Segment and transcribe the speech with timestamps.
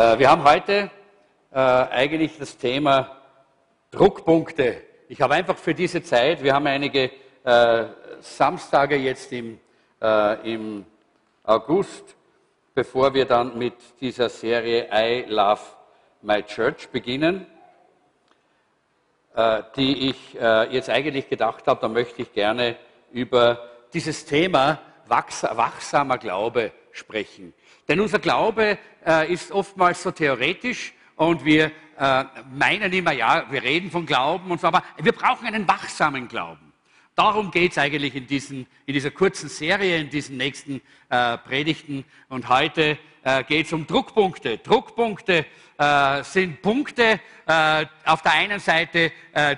[0.00, 0.90] Äh, wir haben heute
[1.52, 3.18] äh, eigentlich das Thema
[3.90, 4.82] Druckpunkte.
[5.10, 7.10] Ich habe einfach für diese Zeit, wir haben einige
[7.44, 7.84] äh,
[8.20, 9.58] Samstage jetzt im,
[11.44, 12.16] August,
[12.74, 15.60] bevor wir dann mit dieser Serie I Love
[16.22, 17.44] My Church beginnen,
[19.76, 20.32] die ich
[20.70, 22.76] jetzt eigentlich gedacht habe, da möchte ich gerne
[23.12, 27.52] über dieses Thema wachsamer Glaube sprechen.
[27.88, 33.62] Denn unser Glaube äh, ist oftmals so theoretisch und wir äh, meinen immer, ja, wir
[33.62, 36.70] reden von Glauben und so, aber wir brauchen einen wachsamen Glauben.
[37.14, 42.04] Darum geht es eigentlich in, diesen, in dieser kurzen Serie, in diesen nächsten äh, Predigten.
[42.30, 44.56] Und heute äh, geht es um Druckpunkte.
[44.56, 45.44] Druckpunkte
[45.76, 49.12] äh, sind Punkte äh, auf der einen Seite,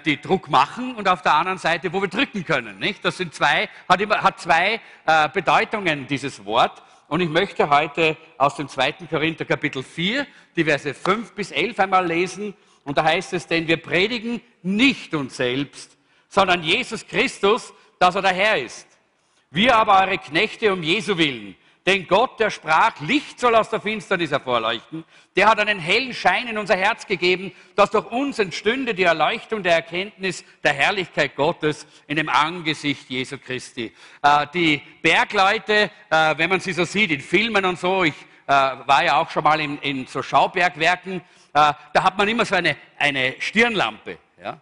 [0.05, 2.79] die Druck machen und auf der anderen Seite, wo wir drücken können.
[2.79, 3.05] Nicht?
[3.05, 4.81] Das sind zwei, hat, immer, hat zwei
[5.33, 6.83] Bedeutungen, dieses Wort.
[7.13, 8.93] Und ich möchte heute aus dem 2.
[9.11, 12.55] Korinther Kapitel 4, die Verse 5 bis 11 einmal lesen.
[12.85, 15.95] Und da heißt es, denn wir predigen nicht uns selbst,
[16.31, 18.87] sondern Jesus Christus, dass er der Herr ist.
[19.51, 21.55] Wir aber eure Knechte um Jesu willen.
[21.84, 26.47] Denn Gott, der sprach, Licht soll aus der Finsternis hervorleuchten, der hat einen hellen Schein
[26.47, 31.86] in unser Herz gegeben, dass durch uns entstünde die Erleuchtung der Erkenntnis der Herrlichkeit Gottes
[32.06, 33.92] in dem Angesicht Jesu Christi.
[34.22, 38.14] Äh, die Bergleute, äh, wenn man sie so sieht in Filmen und so, ich
[38.47, 41.20] äh, war ja auch schon mal in, in so Schaubergwerken,
[41.55, 44.16] da hat man immer so eine, eine Stirnlampe.
[44.42, 44.58] Ja?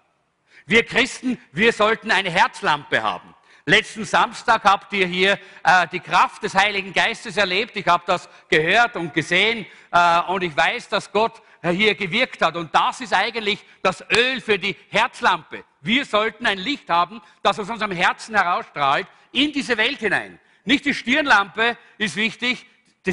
[0.66, 3.32] Wir Christen, wir sollten eine Herzlampe haben.
[3.70, 7.76] Letzten Samstag habt ihr hier äh, die Kraft des Heiligen Geistes erlebt.
[7.76, 12.56] Ich habe das gehört und gesehen äh, und ich weiß, dass Gott hier gewirkt hat.
[12.56, 15.62] Und das ist eigentlich das Öl für die Herzlampe.
[15.82, 20.40] Wir sollten ein Licht haben, das aus unserem Herzen herausstrahlt in diese Welt hinein.
[20.64, 22.66] Nicht die Stirnlampe ist wichtig,
[23.06, 23.10] die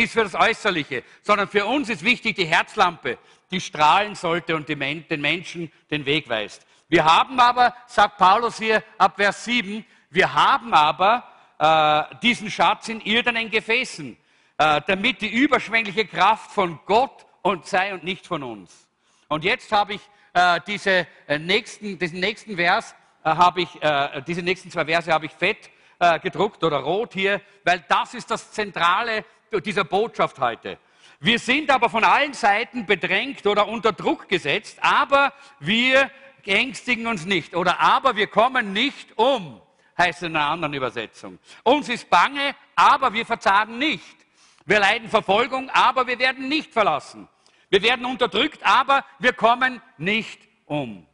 [0.00, 3.18] ist für das Äußerliche, sondern für uns ist wichtig die Herzlampe,
[3.50, 4.78] die strahlen sollte und den
[5.20, 6.67] Menschen den Weg weist.
[6.90, 11.22] Wir haben aber, sagt Paulus hier ab Vers 7, wir haben aber
[11.58, 14.16] äh, diesen Schatz in irdenen Gefäßen,
[14.56, 18.88] äh, damit die überschwängliche Kraft von Gott und sei und nicht von uns.
[19.28, 20.00] Und jetzt habe ich
[20.32, 25.12] äh, diese, äh, nächsten, diesen nächsten Vers, äh, habe ich, äh, diese nächsten zwei Verse
[25.12, 25.70] habe ich fett
[26.22, 29.24] gedruckt oder rot hier, weil das ist das Zentrale
[29.64, 30.78] dieser Botschaft heute.
[31.18, 36.08] Wir sind aber von allen Seiten bedrängt oder unter Druck gesetzt, aber wir
[36.46, 37.54] ängstigen uns nicht.
[37.54, 39.60] Oder aber wir kommen nicht um,
[39.96, 41.38] heißt in einer anderen Übersetzung.
[41.62, 44.16] Uns ist bange, aber wir verzagen nicht.
[44.64, 47.28] Wir leiden Verfolgung, aber wir werden nicht verlassen.
[47.70, 51.06] Wir werden unterdrückt, aber wir kommen nicht um.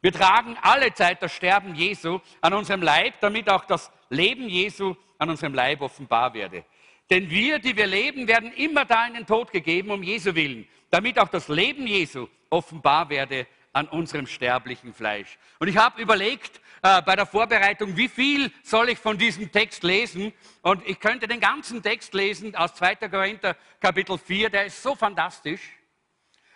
[0.00, 4.96] Wir tragen alle Zeit das Sterben Jesu an unserem Leib, damit auch das Leben Jesu
[5.18, 6.64] an unserem Leib offenbar werde.
[7.08, 10.66] Denn wir, die wir leben, werden immer da in den Tod gegeben, um Jesu willen,
[10.90, 15.38] damit auch das Leben Jesu offenbar werde an unserem sterblichen Fleisch.
[15.58, 19.82] Und ich habe überlegt äh, bei der Vorbereitung, wie viel soll ich von diesem Text
[19.82, 20.32] lesen?
[20.60, 22.96] Und ich könnte den ganzen Text lesen aus 2.
[23.08, 25.60] Korinther Kapitel 4, der ist so fantastisch.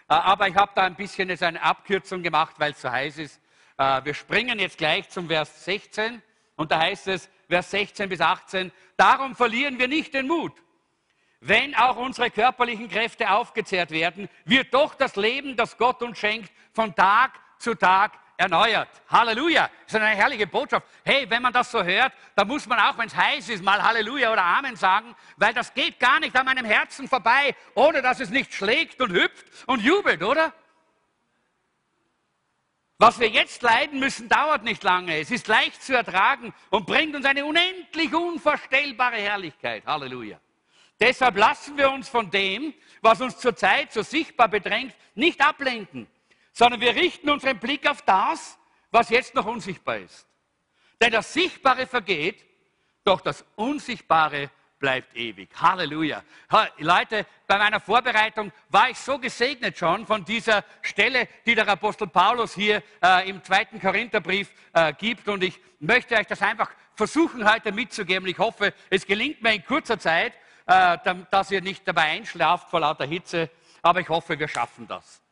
[0.08, 3.18] Äh, aber ich habe da ein bisschen jetzt eine Abkürzung gemacht, weil es so heiß
[3.18, 3.40] ist.
[3.78, 6.22] Äh, wir springen jetzt gleich zum Vers 16
[6.56, 10.52] und da heißt es, Vers 16 bis 18, darum verlieren wir nicht den Mut.
[11.40, 16.50] Wenn auch unsere körperlichen Kräfte aufgezehrt werden, wird doch das Leben, das Gott uns schenkt,
[16.72, 18.88] von Tag zu Tag erneuert.
[19.08, 19.70] Halleluja.
[19.84, 20.86] Das ist eine herrliche Botschaft.
[21.04, 23.82] Hey, wenn man das so hört, dann muss man auch, wenn es heiß ist, mal
[23.82, 28.20] Halleluja oder Amen sagen, weil das geht gar nicht an meinem Herzen vorbei, ohne dass
[28.20, 30.52] es nicht schlägt und hüpft und jubelt, oder?
[32.98, 35.18] Was wir jetzt leiden müssen, dauert nicht lange.
[35.18, 39.84] Es ist leicht zu ertragen und bringt uns eine unendlich unvorstellbare Herrlichkeit.
[39.86, 40.40] Halleluja.
[41.00, 46.06] Deshalb lassen wir uns von dem, was uns zurzeit so sichtbar bedrängt, nicht ablenken
[46.56, 48.58] sondern wir richten unseren Blick auf das,
[48.90, 50.26] was jetzt noch unsichtbar ist.
[51.02, 52.46] Denn das Sichtbare vergeht,
[53.04, 55.50] doch das Unsichtbare bleibt ewig.
[55.60, 56.22] Halleluja.
[56.78, 62.06] Leute, bei meiner Vorbereitung war ich so gesegnet schon von dieser Stelle, die der Apostel
[62.06, 65.28] Paulus hier äh, im zweiten Korintherbrief äh, gibt.
[65.28, 68.26] Und ich möchte euch das einfach versuchen heute mitzugeben.
[68.28, 70.32] Ich hoffe, es gelingt mir in kurzer Zeit,
[70.66, 70.98] äh,
[71.30, 73.50] dass ihr nicht dabei einschlaft vor lauter Hitze.
[73.82, 75.22] Aber ich hoffe, wir schaffen das.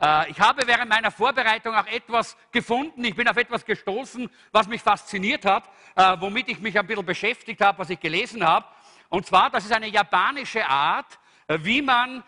[0.00, 3.04] Äh, ich habe während meiner Vorbereitung auch etwas gefunden.
[3.04, 7.04] Ich bin auf etwas gestoßen, was mich fasziniert hat, äh, womit ich mich ein bisschen
[7.04, 8.66] beschäftigt habe, was ich gelesen habe.
[9.08, 11.18] Und zwar, das ist eine japanische Art,
[11.48, 12.22] äh, wie man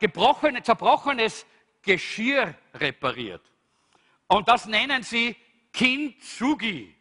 [0.00, 1.46] gebrochene, zerbrochenes
[1.80, 3.42] Geschirr repariert.
[4.26, 5.36] Und das nennen sie
[5.72, 6.92] Kintsugi.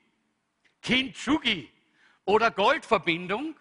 [0.84, 1.72] Kintsugi
[2.24, 3.56] oder Goldverbindung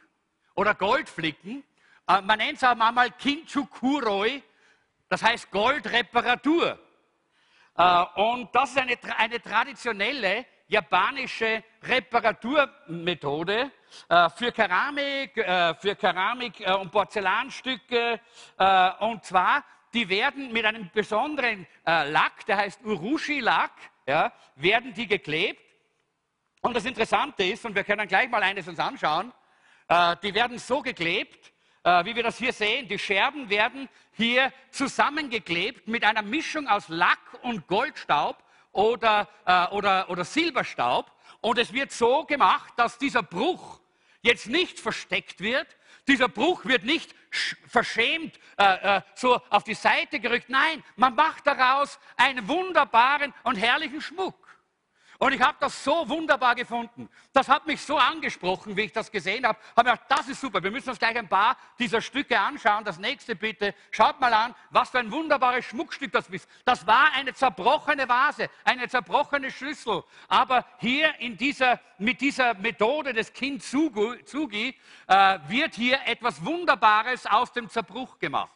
[0.55, 1.65] oder Goldflicken.
[2.07, 4.43] Äh, man nennt es auch manchmal Kinchukuroi,
[5.09, 6.79] das heißt Goldreparatur.
[7.77, 13.71] Äh, und das ist eine, eine traditionelle japanische Reparaturmethode
[14.09, 18.19] äh, für Keramik, für Keramik und Porzellanstücke.
[19.01, 19.63] Und zwar,
[19.93, 23.73] die werden mit einem besonderen Lack, der heißt Urushi-Lack,
[24.07, 25.61] ja, werden die geklebt.
[26.63, 29.33] Und das Interessante ist, und wir können gleich mal eines uns anschauen,
[29.91, 31.53] die werden so geklebt,
[31.83, 32.89] wie wir das hier sehen.
[32.89, 38.43] Die Scherben werden hier zusammengeklebt mit einer Mischung aus Lack und Goldstaub
[38.75, 41.11] oder, äh, oder, oder Silberstaub.
[41.41, 43.81] Und es wird so gemacht, dass dieser Bruch
[44.23, 45.67] jetzt nicht versteckt wird.
[46.09, 47.15] Dieser Bruch wird nicht
[47.69, 50.49] verschämt äh, äh, so auf die Seite gerückt.
[50.49, 54.37] Nein, man macht daraus einen wunderbaren und herrlichen Schmuck.
[55.19, 57.09] Und ich habe das so wunderbar gefunden.
[57.33, 59.59] Das hat mich so angesprochen, wie ich das gesehen habe.
[59.77, 60.63] Habe gedacht, das ist super.
[60.63, 62.85] Wir müssen uns gleich ein paar dieser Stücke anschauen.
[62.85, 63.75] Das nächste bitte.
[63.91, 66.49] Schaut mal an, was für ein wunderbares Schmuckstück das ist.
[66.65, 70.03] Das war eine zerbrochene Vase, eine zerbrochene Schlüssel.
[70.29, 74.77] Aber hier in dieser, mit dieser Methode des Kintsugi
[75.07, 78.51] äh, wird hier etwas Wunderbares aus dem Zerbruch gemacht.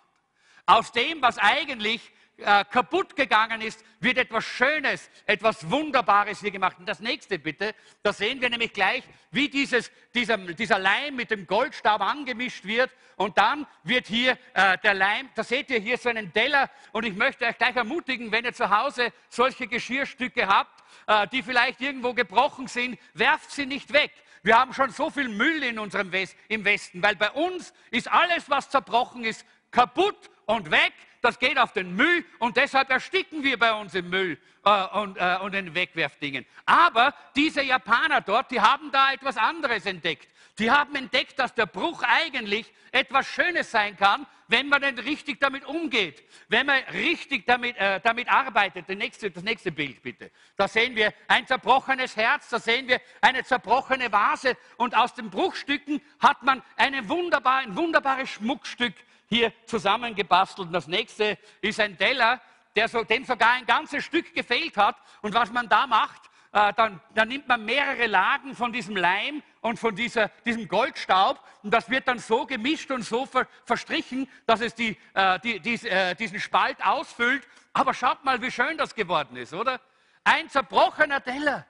[0.67, 6.77] Aus dem, was eigentlich äh, kaputt gegangen ist, wird etwas Schönes, etwas Wunderbares hier gemacht.
[6.79, 11.31] Und das nächste bitte, da sehen wir nämlich gleich, wie dieses, dieser, dieser Leim mit
[11.31, 12.91] dem Goldstaub angemischt wird.
[13.17, 16.71] Und dann wird hier äh, der Leim, da seht ihr hier so einen Teller.
[16.93, 21.43] Und ich möchte euch gleich ermutigen, wenn ihr zu Hause solche Geschirrstücke habt, äh, die
[21.43, 24.13] vielleicht irgendwo gebrochen sind, werft sie nicht weg.
[24.45, 28.09] Wir haben schon so viel Müll in unserem West, im Westen, weil bei uns ist
[28.09, 33.43] alles, was zerbrochen ist, kaputt und weg das geht auf den Müll und deshalb ersticken
[33.43, 36.47] wir bei uns im Müll äh, und, äh, und den Wegwerfdingen.
[36.65, 40.29] Aber diese Japaner dort, die haben da etwas anderes entdeckt.
[40.59, 45.39] Die haben entdeckt, dass der Bruch eigentlich etwas Schönes sein kann, wenn man denn richtig
[45.41, 48.89] damit umgeht, wenn man richtig damit, äh, damit arbeitet.
[48.89, 50.31] Das nächste, das nächste Bild bitte.
[50.57, 55.31] Da sehen wir ein zerbrochenes Herz, da sehen wir eine zerbrochene Vase und aus den
[55.31, 58.95] Bruchstücken hat man eine wunderbar, ein wunderbares Schmuckstück
[59.29, 60.69] hier zusammengebastelt.
[60.69, 62.41] Und das nächste ist ein Teller,
[62.77, 64.97] der so, dem sogar ein ganzes Stück gefehlt hat.
[65.23, 66.23] Und was man da macht,
[66.53, 71.43] äh, dann, dann, nimmt man mehrere Lagen von diesem Leim und von dieser, diesem Goldstaub
[71.63, 75.61] und das wird dann so gemischt und so ver, verstrichen, dass es die, äh, die,
[75.61, 77.47] dies, äh, diesen Spalt ausfüllt.
[77.73, 79.81] Aber schaut mal, wie schön das geworden ist, oder?
[80.25, 81.67] Ein zerbrochener Teller.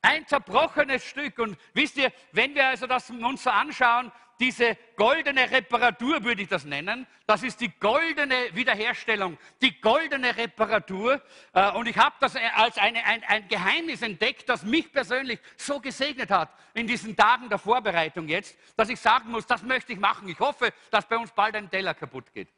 [0.00, 1.38] Ein zerbrochenes Stück.
[1.38, 6.48] Und wisst ihr, wenn wir also das uns so anschauen, diese goldene Reparatur, würde ich
[6.48, 7.06] das nennen.
[7.26, 11.20] Das ist die goldene Wiederherstellung, die goldene Reparatur.
[11.52, 15.80] Äh, und ich habe das als eine, ein, ein Geheimnis entdeckt, das mich persönlich so
[15.80, 19.98] gesegnet hat in diesen Tagen der Vorbereitung jetzt, dass ich sagen muss, das möchte ich
[19.98, 20.28] machen.
[20.28, 22.48] Ich hoffe, dass bei uns bald ein Teller kaputt geht.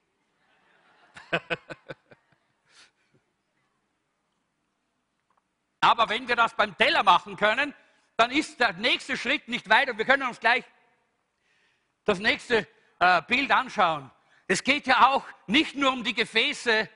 [5.80, 7.74] Aber wenn wir das beim Teller machen können,
[8.16, 9.96] dann ist der nächste Schritt nicht weiter.
[9.96, 10.62] Wir können uns gleich
[12.04, 12.66] das nächste
[12.98, 14.10] äh, Bild anschauen.
[14.46, 16.88] Es geht ja auch nicht nur um die Gefäße,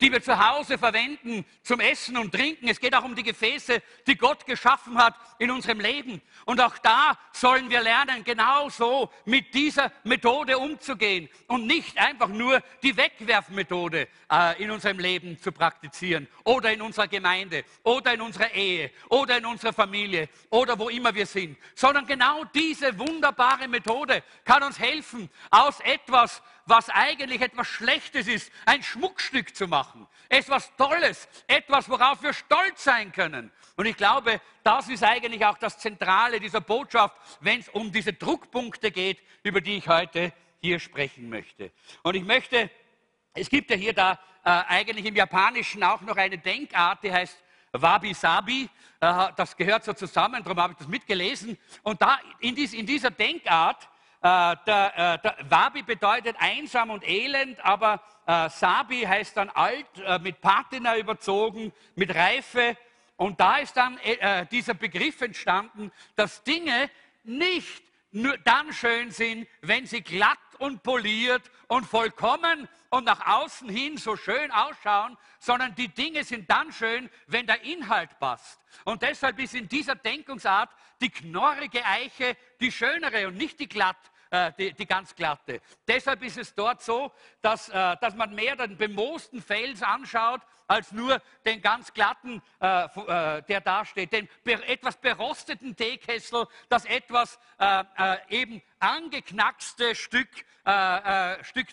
[0.00, 2.68] die wir zu Hause verwenden zum Essen und Trinken.
[2.68, 6.22] Es geht auch um die Gefäße, die Gott geschaffen hat in unserem Leben.
[6.46, 12.62] Und auch da sollen wir lernen, genauso mit dieser Methode umzugehen und nicht einfach nur
[12.82, 18.52] die Wegwerfmethode äh, in unserem Leben zu praktizieren oder in unserer Gemeinde oder in unserer
[18.52, 24.22] Ehe oder in unserer Familie oder wo immer wir sind, sondern genau diese wunderbare Methode
[24.44, 30.06] kann uns helfen, aus etwas, was eigentlich etwas Schlechtes ist, ein Schmuckstück zu machen.
[30.28, 33.50] Etwas Tolles, etwas, worauf wir stolz sein können.
[33.76, 38.12] Und ich glaube, das ist eigentlich auch das Zentrale dieser Botschaft, wenn es um diese
[38.12, 41.72] Druckpunkte geht, über die ich heute hier sprechen möchte.
[42.02, 42.70] Und ich möchte,
[43.34, 47.42] es gibt ja hier da äh, eigentlich im Japanischen auch noch eine Denkart, die heißt
[47.72, 48.68] Wabi-Sabi.
[49.00, 51.58] Äh, das gehört so zusammen, darum habe ich das mitgelesen.
[51.82, 53.88] Und da in dieser Denkart
[54.22, 59.86] äh, der, äh, der Wabi bedeutet einsam und elend, aber äh, Sabi heißt dann alt,
[60.04, 62.76] äh, mit Patina überzogen, mit Reife.
[63.16, 66.90] Und da ist dann äh, dieser Begriff entstanden, dass Dinge
[67.24, 73.68] nicht nur dann schön sind, wenn sie glatt und poliert und vollkommen und nach außen
[73.68, 78.60] hin so schön ausschauen, sondern die Dinge sind dann schön, wenn der Inhalt passt.
[78.84, 84.09] Und deshalb ist in dieser Denkungsart die knorrige Eiche die schönere und nicht die glatt,
[84.30, 85.60] äh, die, die, ganz glatte.
[85.88, 90.92] Deshalb ist es dort so, dass, äh, dass man mehr den bemoosten Fels anschaut, als
[90.92, 97.40] nur den ganz glatten, äh, äh der da steht, den etwas berosteten Teekessel, das etwas
[97.58, 97.84] äh,
[98.28, 100.28] eben angeknackste Stück,
[101.42, 101.68] Stück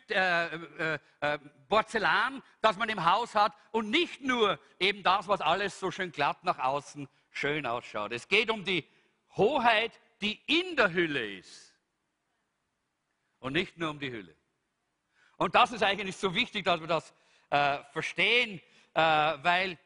[1.67, 6.11] Porzellan, das man im Haus hat und nicht nur eben das, was alles so schön
[6.11, 8.13] glatt nach außen schön ausschaut.
[8.13, 8.87] Es geht um die
[9.35, 11.66] Hoheit, die in der Hülle ist
[13.39, 14.35] und nicht nur um die Hülle.
[15.37, 17.13] Und das ist eigentlich so wichtig, dass wir das
[17.49, 18.59] äh, verstehen,
[18.93, 19.77] äh, weil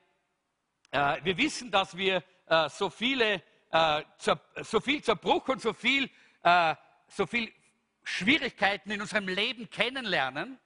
[0.92, 6.10] äh, wir wissen, dass wir äh, so, viele, äh, so viel Zerbruch und so viel,
[6.44, 6.76] äh,
[7.08, 7.52] so viel
[8.04, 10.60] Schwierigkeiten in unserem Leben kennenlernen,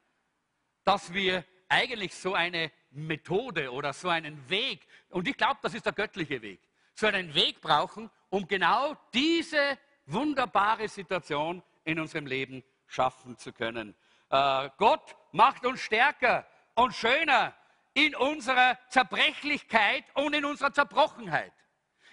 [0.84, 5.86] dass wir eigentlich so eine Methode oder so einen Weg, und ich glaube, das ist
[5.86, 6.62] der göttliche Weg,
[6.94, 13.96] so einen Weg brauchen, um genau diese wunderbare Situation in unserem Leben schaffen zu können.
[14.30, 17.54] Äh, Gott macht uns stärker und schöner
[17.94, 21.54] in unserer Zerbrechlichkeit und in unserer Zerbrochenheit,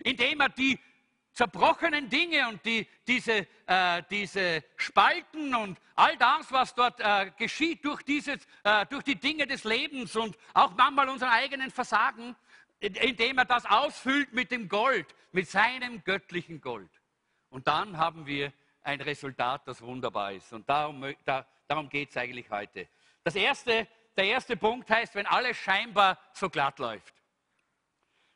[0.05, 0.79] indem er die
[1.33, 7.85] zerbrochenen Dinge und die, diese, äh, diese Spalten und all das, was dort äh, geschieht
[7.85, 12.37] durch, dieses, äh, durch die Dinge des Lebens und auch manchmal unseren eigenen Versagen,
[12.81, 16.91] indem er das ausfüllt mit dem Gold, mit seinem göttlichen Gold.
[17.49, 18.52] Und dann haben wir
[18.83, 20.53] ein Resultat, das wunderbar ist.
[20.53, 22.89] Und darum, da, darum geht es eigentlich heute.
[23.25, 23.87] Das erste,
[24.17, 27.15] der erste Punkt heißt, wenn alles scheinbar so glatt läuft.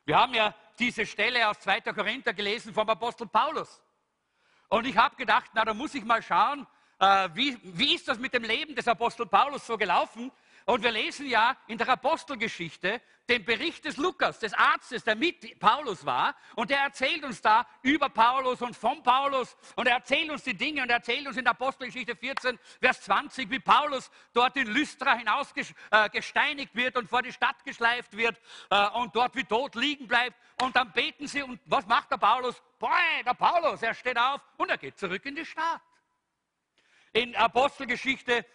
[0.05, 1.81] Wir haben ja diese Stelle aus 2.
[1.81, 3.81] Korinther gelesen vom Apostel Paulus.
[4.69, 6.65] Und ich habe gedacht, na, da muss ich mal schauen,
[6.99, 10.31] äh, wie, wie ist das mit dem Leben des Apostel Paulus so gelaufen?
[10.67, 15.57] Und wir lesen ja in der Apostelgeschichte den Bericht des Lukas, des Arztes, der mit
[15.59, 16.35] Paulus war.
[16.55, 19.55] Und der erzählt uns da über Paulus und von Paulus.
[19.77, 23.01] Und er erzählt uns die Dinge und er erzählt uns in der Apostelgeschichte 14, Vers
[23.03, 28.37] 20, wie Paulus dort in Lystra hinaus äh, wird und vor die Stadt geschleift wird
[28.69, 30.35] äh, und dort wie tot liegen bleibt.
[30.61, 31.43] Und dann beten sie.
[31.43, 32.61] Und was macht der Paulus?
[32.77, 32.91] Boah,
[33.25, 35.81] der Paulus, er steht auf und er geht zurück in die Stadt.
[37.13, 38.45] In Apostelgeschichte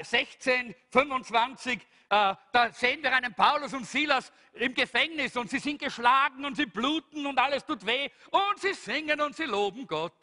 [0.00, 1.80] 16, 25,
[2.10, 6.56] äh, da sehen wir einen Paulus und Silas im Gefängnis und sie sind geschlagen und
[6.56, 10.14] sie bluten und alles tut weh und sie singen und sie loben Gott.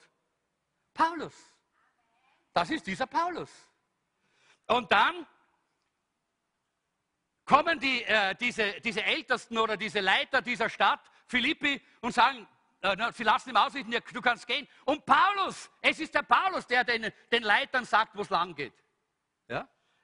[0.94, 1.34] Paulus.
[2.54, 3.50] Das ist dieser Paulus.
[4.68, 5.26] Und dann
[7.46, 12.48] kommen die, äh, diese, diese Ältesten oder diese Leiter dieser Stadt, Philippi, und sagen,
[12.82, 14.68] äh, sie lassen ihm ausrichten, du kannst gehen.
[14.86, 18.74] Und Paulus, es ist der Paulus, der den, den Leitern sagt, wo es lang geht.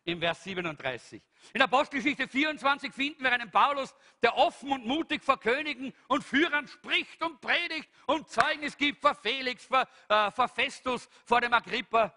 [0.07, 1.21] Im Vers 37.
[1.53, 6.65] In Apostelgeschichte 24 finden wir einen Paulus, der offen und mutig vor Königen und Führern
[6.65, 12.13] spricht und predigt und Zeugnis gibt vor Felix, vor, äh, vor Festus, vor dem Agrippa.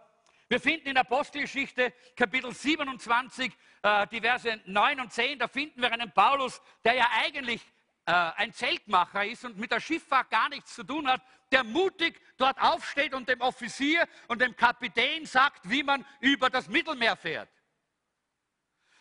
[0.48, 5.90] Wir finden in Apostelgeschichte Kapitel 27, äh, die Verse 9 und 10, da finden wir
[5.90, 7.60] einen Paulus, der ja eigentlich
[8.06, 12.20] äh, ein Zeltmacher ist und mit der Schifffahrt gar nichts zu tun hat, der mutig
[12.36, 17.48] dort aufsteht und dem Offizier und dem Kapitän sagt, wie man über das Mittelmeer fährt.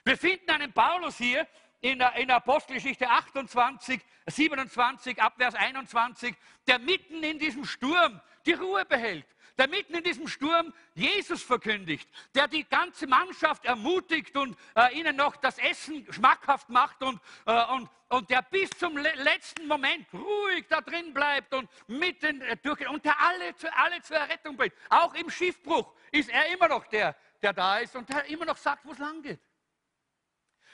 [0.10, 1.48] Wir finden einen Paulus hier
[1.82, 6.36] in der, in Apostelgeschichte 28, 27, Abvers 21,
[6.66, 9.28] der mitten in diesem Sturm die Ruhe behält
[9.60, 15.18] der mitten in diesem Sturm Jesus verkündigt, der die ganze Mannschaft ermutigt und äh, ihnen
[15.18, 20.08] noch das Essen schmackhaft macht und, äh, und, und der bis zum le letzten Moment
[20.14, 24.74] ruhig da drin bleibt und mitten äh, und der alle, alle zur Errettung bringt.
[24.90, 28.58] Auch im Schiffbruch ist er immer noch der, der da ist und der immer noch
[28.58, 29.42] sagt, wo es lang geht.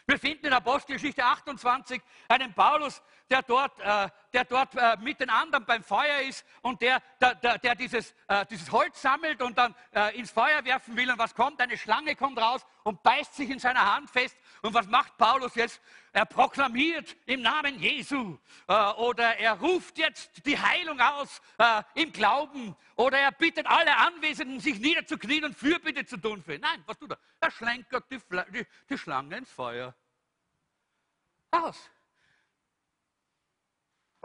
[0.08, 5.30] Wir finden in Apostelgeschichte 28 einen Paulus, der dort, äh, der dort äh, mit den
[5.30, 9.58] anderen beim Feuer ist und der, der, der, der dieses, äh, dieses Holz sammelt und
[9.58, 11.10] dann äh, ins Feuer werfen will.
[11.10, 11.60] Und was kommt?
[11.60, 14.38] Eine Schlange kommt raus und beißt sich in seiner Hand fest.
[14.62, 15.82] Und was macht Paulus jetzt?
[16.12, 22.12] Er proklamiert im Namen Jesu äh, oder er ruft jetzt die Heilung aus äh, im
[22.12, 26.62] Glauben oder er bittet alle Anwesenden, sich niederzuknien und Fürbitte zu tun für ihn.
[26.62, 27.20] Nein, was tut er?
[27.40, 28.20] Er schlenkert die,
[28.54, 29.96] die, die Schlange ins Feuer.
[31.52, 31.90] Aus.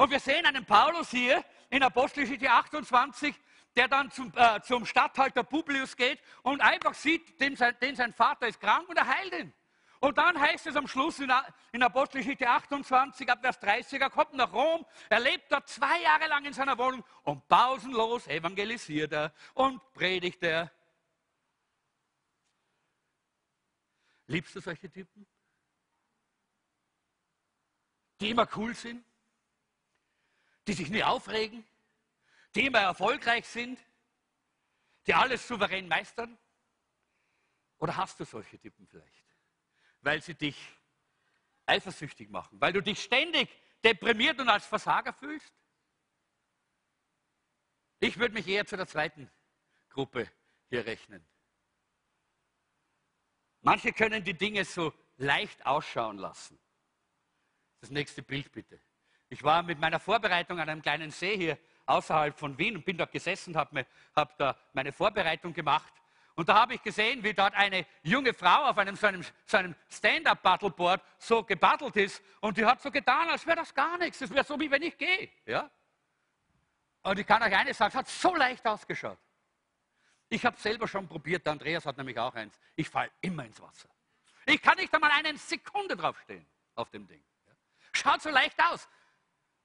[0.00, 3.38] Und wir sehen einen Paulus hier in Apostelgeschichte 28,
[3.76, 8.14] der dann zum, äh, zum Statthalter Publius geht und einfach sieht, dem sein, den sein
[8.14, 9.52] Vater ist krank und er heilt ihn.
[10.00, 11.30] Und dann heißt es am Schluss in,
[11.72, 16.28] in Apostelgeschichte 28, ab Vers 30, er kommt nach Rom, er lebt dort zwei Jahre
[16.28, 20.72] lang in seiner Wohnung und pausenlos evangelisiert er und predigt er.
[24.28, 25.26] Liebst du solche Typen?
[28.18, 29.04] Die immer cool sind?
[30.70, 31.66] Die sich nie aufregen?
[32.54, 33.78] Die immer erfolgreich sind?
[35.06, 36.38] Die alles souverän meistern?
[37.78, 39.30] Oder hast du solche Typen vielleicht?
[40.02, 40.56] weil sie dich
[41.66, 43.48] eifersüchtig machen, weil du dich ständig
[43.84, 45.52] deprimiert und als Versager fühlst?
[48.00, 49.30] Ich würde mich eher zu der zweiten
[49.90, 50.30] Gruppe
[50.68, 51.24] hier rechnen.
[53.60, 56.58] Manche können die Dinge so leicht ausschauen lassen.
[57.80, 58.80] Das nächste Bild bitte.
[59.30, 62.98] Ich war mit meiner Vorbereitung an einem kleinen See hier außerhalb von Wien und bin
[62.98, 65.94] dort gesessen, habe hab da meine Vorbereitung gemacht.
[66.34, 69.56] Und da habe ich gesehen, wie dort eine junge Frau auf einem, so einem, so
[69.56, 72.22] einem Stand-up-Battleboard so gebattelt ist.
[72.40, 74.18] Und die hat so getan, als wäre das gar nichts.
[74.18, 75.30] Das wäre so, wie wenn ich gehe.
[75.46, 75.70] Ja?
[77.02, 79.18] Und ich kann euch eines sagen, es hat so leicht ausgeschaut.
[80.28, 82.58] Ich habe selber schon probiert, der Andreas hat nämlich auch eins.
[82.74, 83.88] Ich falle immer ins Wasser.
[84.46, 87.22] Ich kann nicht einmal eine Sekunde draufstehen auf dem Ding.
[87.92, 88.88] Schaut so leicht aus.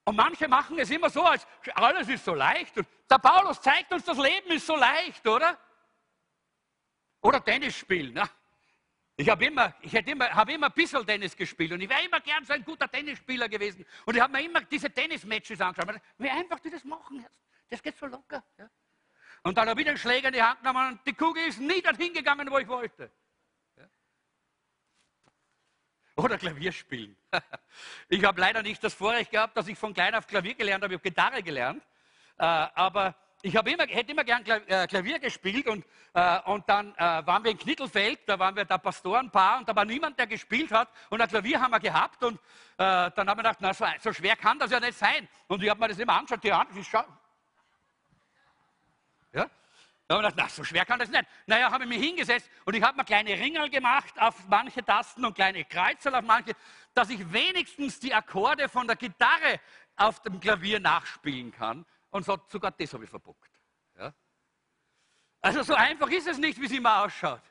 [0.06, 2.78] Und manche machen es immer so, als alles ist so leicht.
[2.78, 5.58] Und der Paulus zeigt uns, das Leben ist so leicht, oder?
[7.22, 8.14] Oder Tennis spielen.
[8.14, 8.24] Ne?
[9.18, 12.46] Ich habe immer, immer, hab immer ein bisschen Tennis gespielt und ich wäre immer gern
[12.46, 13.84] so ein guter Tennisspieler gewesen.
[14.06, 16.00] Und ich habe mir immer diese Tennismatches angeschaut.
[16.20, 17.26] Wie einfach die das machen.
[17.68, 18.44] Das geht so locker.
[18.60, 18.70] Ja?
[19.42, 21.82] Und dann habe ich den Schläger in die Hand genommen und die Kugel ist nie
[21.82, 23.12] dorthin gegangen, wo ich wollte.
[26.18, 26.24] Ja?
[26.24, 27.16] Oder Klavier spielen.
[28.08, 30.94] Ich habe leider nicht das Vorrecht gehabt, dass ich von klein auf Klavier gelernt habe.
[30.94, 31.84] Ich habe Gitarre gelernt.
[32.38, 37.44] Äh, aber ich immer, hätte immer gern äh, Klavier gespielt und, äh, und dann waren
[37.44, 40.90] wir in Knittelfeld, da waren wir da Pastorenpaar und da war niemand, der gespielt hat
[41.10, 42.40] und ein Klavier haben wir gehabt und
[42.78, 45.28] dann haben wir gedacht, na, so, schwer kann das ja nicht sein.
[45.48, 47.25] Und ich habe mir das immer angeschaut, die Hand, ich schau, ja?
[50.08, 51.26] Da habe ich gedacht, na, so schwer kann das nicht.
[51.48, 55.26] Naja, habe ich mich hingesetzt und ich habe mir kleine Ringel gemacht auf manche Tasten
[55.26, 56.54] und kleine Kreuzel auf manche,
[56.94, 59.60] dass ich wenigstens die Akkorde von der Gitarre
[59.96, 61.86] auf dem Klavier nachspielen kann.
[62.12, 63.50] Und so, sogar das habe ich verbockt.
[63.98, 64.14] Ja?
[65.42, 67.42] Also so einfach ist es nicht, wie es immer ausschaut.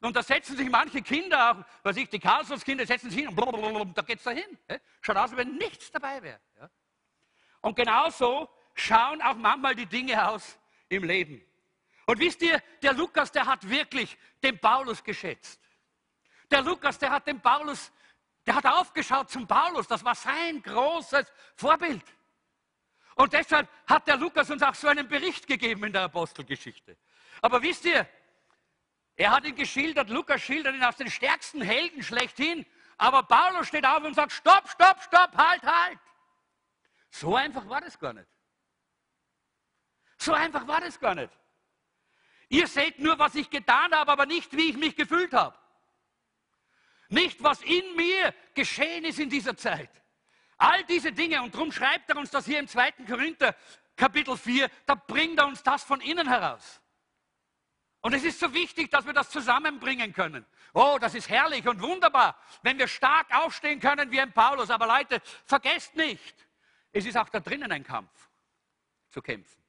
[0.00, 3.34] Und da setzen sich manche Kinder, auch, was ich, die Karlsruhe-Kinder setzen sich hin und
[3.34, 4.58] blablabla, da geht es dahin.
[4.68, 4.76] Ja?
[5.00, 6.40] Schaut aus, als wenn nichts dabei wäre.
[6.60, 6.68] Ja?
[7.62, 10.58] Und genauso schauen auch manchmal die Dinge aus
[10.90, 11.42] im Leben.
[12.06, 15.60] Und wisst ihr, der Lukas, der hat wirklich den Paulus geschätzt.
[16.50, 17.90] Der Lukas, der hat den Paulus,
[18.46, 19.86] der hat aufgeschaut zum Paulus.
[19.86, 22.04] Das war sein großes Vorbild.
[23.16, 26.96] Und deshalb hat der Lukas uns auch so einen Bericht gegeben in der Apostelgeschichte.
[27.40, 28.06] Aber wisst ihr,
[29.16, 32.66] er hat ihn geschildert, Lukas schildert ihn als den stärksten Helden schlechthin.
[32.98, 35.98] Aber Paulus steht auf und sagt, stopp, stopp, stopp, halt, halt.
[37.10, 38.28] So einfach war das gar nicht.
[40.18, 41.32] So einfach war das gar nicht.
[42.48, 45.56] Ihr seht nur, was ich getan habe, aber nicht, wie ich mich gefühlt habe.
[47.08, 49.90] Nicht, was in mir geschehen ist in dieser Zeit.
[50.56, 52.92] All diese Dinge, und darum schreibt er uns das hier im 2.
[53.08, 53.54] Korinther
[53.96, 56.80] Kapitel 4, da bringt er uns das von innen heraus.
[58.00, 60.44] Und es ist so wichtig, dass wir das zusammenbringen können.
[60.74, 64.70] Oh, das ist herrlich und wunderbar, wenn wir stark aufstehen können wie ein Paulus.
[64.70, 66.34] Aber Leute, vergesst nicht,
[66.92, 68.10] es ist auch da drinnen ein Kampf
[69.08, 69.62] zu kämpfen.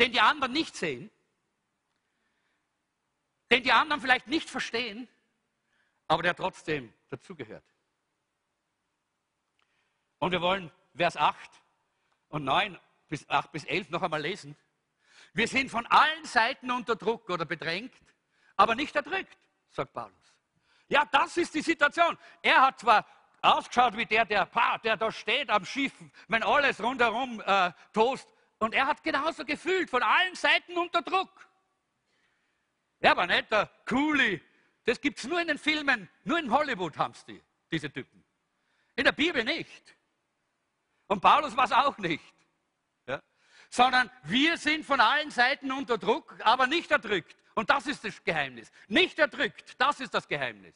[0.00, 1.10] Den die anderen nicht sehen,
[3.50, 5.08] den die anderen vielleicht nicht verstehen,
[6.08, 7.64] aber der trotzdem dazugehört.
[10.18, 11.50] Und wir wollen Vers 8
[12.28, 12.78] und 9
[13.08, 14.56] bis 8 bis 11 noch einmal lesen.
[15.32, 17.94] Wir sind von allen Seiten unter Druck oder bedrängt,
[18.56, 19.36] aber nicht erdrückt,
[19.70, 20.34] sagt Paulus.
[20.88, 22.16] Ja, das ist die Situation.
[22.42, 23.06] Er hat zwar
[23.42, 24.48] ausgeschaut wie der, der,
[24.82, 25.92] der da steht am Schiff,
[26.28, 28.32] wenn alles rundherum äh, tost.
[28.58, 31.45] Und er hat genauso gefühlt, von allen Seiten unter Druck.
[33.00, 34.40] Ja, aber nicht der Cooley.
[34.84, 38.24] Das gibt es nur in den Filmen, nur in Hollywood haben es die, diese Typen.
[38.94, 39.96] In der Bibel nicht.
[41.08, 42.34] Und Paulus war es auch nicht.
[43.06, 43.22] Ja?
[43.68, 47.36] Sondern wir sind von allen Seiten unter Druck, aber nicht erdrückt.
[47.54, 48.70] Und das ist das Geheimnis.
[48.88, 50.74] Nicht erdrückt, das ist das Geheimnis.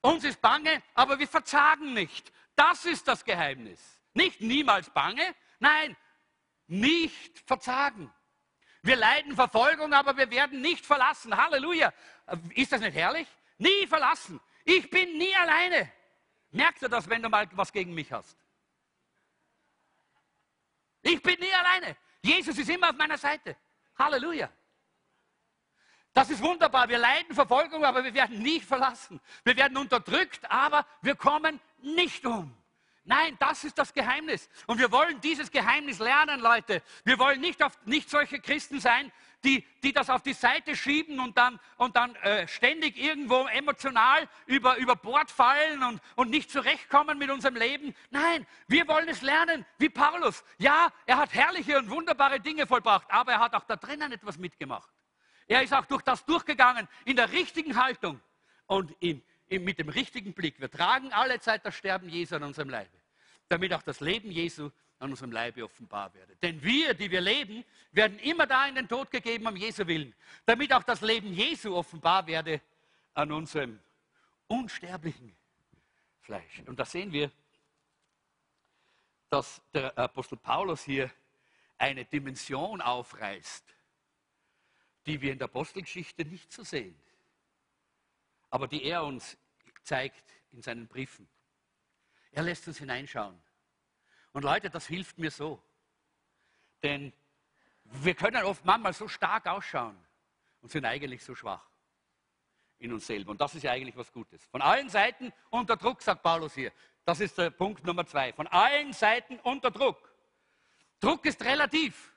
[0.00, 2.32] Uns ist bange, aber wir verzagen nicht.
[2.54, 3.80] Das ist das Geheimnis.
[4.14, 5.96] Nicht niemals bange, nein,
[6.66, 8.12] nicht verzagen.
[8.88, 11.36] Wir leiden Verfolgung, aber wir werden nicht verlassen.
[11.36, 11.92] Halleluja.
[12.54, 13.28] Ist das nicht herrlich?
[13.58, 14.40] Nie verlassen.
[14.64, 15.92] Ich bin nie alleine.
[16.52, 18.34] Merkst du das, wenn du mal was gegen mich hast?
[21.02, 21.98] Ich bin nie alleine.
[22.22, 23.58] Jesus ist immer auf meiner Seite.
[23.98, 24.50] Halleluja.
[26.14, 26.88] Das ist wunderbar.
[26.88, 29.20] Wir leiden Verfolgung, aber wir werden nicht verlassen.
[29.44, 32.56] Wir werden unterdrückt, aber wir kommen nicht um.
[33.04, 34.48] Nein, das ist das Geheimnis.
[34.66, 36.82] Und wir wollen dieses Geheimnis lernen, Leute.
[37.04, 39.10] Wir wollen nicht, auf, nicht solche Christen sein,
[39.44, 44.28] die, die das auf die Seite schieben und dann, und dann äh, ständig irgendwo emotional
[44.46, 47.94] über, über Bord fallen und, und nicht zurechtkommen mit unserem Leben.
[48.10, 50.44] Nein, wir wollen es lernen, wie Paulus.
[50.58, 54.38] Ja, er hat herrliche und wunderbare Dinge vollbracht, aber er hat auch da drinnen etwas
[54.38, 54.90] mitgemacht.
[55.46, 58.20] Er ist auch durch das durchgegangen, in der richtigen Haltung
[58.66, 60.60] und in, mit dem richtigen Blick.
[60.60, 62.98] Wir tragen alle Zeit das Sterben Jesu an unserem Leibe
[63.48, 66.36] damit auch das Leben Jesu an unserem Leibe offenbar werde.
[66.36, 70.14] Denn wir, die wir leben, werden immer da in den Tod gegeben um Jesu willen,
[70.44, 72.60] damit auch das Leben Jesu offenbar werde
[73.14, 73.78] an unserem
[74.48, 75.34] unsterblichen
[76.20, 76.62] Fleisch.
[76.66, 77.30] Und da sehen wir,
[79.30, 81.10] dass der Apostel Paulus hier
[81.76, 83.64] eine Dimension aufreißt,
[85.06, 86.98] die wir in der Apostelgeschichte nicht so sehen,
[88.50, 89.36] aber die er uns
[89.82, 91.28] zeigt in seinen Briefen.
[92.32, 93.40] Er lässt uns hineinschauen.
[94.32, 95.62] Und Leute, das hilft mir so.
[96.82, 97.12] Denn
[97.84, 99.96] wir können oft manchmal so stark ausschauen
[100.60, 101.66] und sind eigentlich so schwach
[102.78, 103.30] in uns selber.
[103.32, 104.44] Und das ist ja eigentlich was Gutes.
[104.46, 106.72] Von allen Seiten unter Druck, sagt Paulus hier.
[107.04, 108.32] Das ist der Punkt Nummer zwei.
[108.32, 110.14] Von allen Seiten unter Druck.
[111.00, 112.12] Druck ist relativ.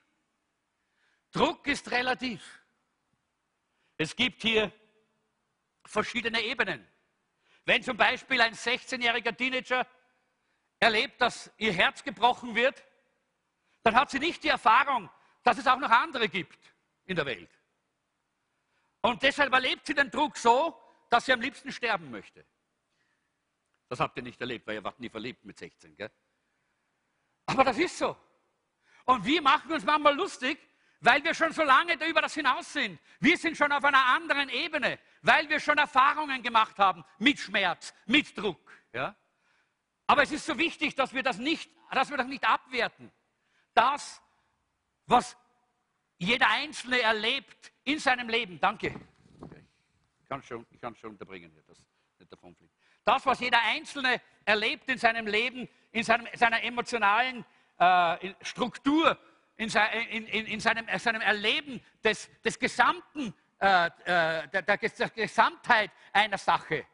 [1.32, 2.60] Druck ist relativ.
[3.96, 4.72] Es gibt hier
[5.84, 6.86] verschiedene Ebenen.
[7.64, 9.86] Wenn zum Beispiel ein 16-jähriger Teenager
[10.80, 12.82] erlebt, dass ihr Herz gebrochen wird,
[13.82, 15.10] dann hat sie nicht die Erfahrung,
[15.42, 16.58] dass es auch noch andere gibt
[17.04, 17.50] in der Welt.
[19.00, 22.44] Und deshalb erlebt sie den Druck so, dass sie am liebsten sterben möchte.
[23.88, 25.96] Das habt ihr nicht erlebt, weil ihr wart nie verliebt mit 16.
[25.96, 26.10] Gell?
[27.46, 28.16] Aber das ist so.
[29.04, 30.58] Und wir machen uns manchmal lustig,
[31.02, 32.98] weil wir schon so lange über das hinaus sind.
[33.20, 37.92] Wir sind schon auf einer anderen Ebene, weil wir schon Erfahrungen gemacht haben mit Schmerz,
[38.06, 38.60] mit Druck.
[38.92, 39.14] Ja?
[40.06, 43.10] Aber es ist so wichtig, dass wir das nicht, dass wir das nicht abwerten.
[43.74, 44.22] Das,
[45.06, 45.36] was
[46.18, 48.60] jeder Einzelne erlebt in seinem Leben.
[48.60, 48.94] Danke.
[50.22, 51.78] Ich kann schon, ich kann schon unterbringen, hier, das
[52.18, 52.72] nicht davon fliegt.
[53.04, 57.44] Das, was jeder Einzelne erlebt in seinem Leben, in seinem, seiner emotionalen
[57.78, 59.18] äh, Struktur,
[59.56, 65.10] in, in, in, in seinem, seinem, Erleben des, des gesamten, äh, äh der, der, der
[65.10, 66.86] Gesamtheit einer Sache,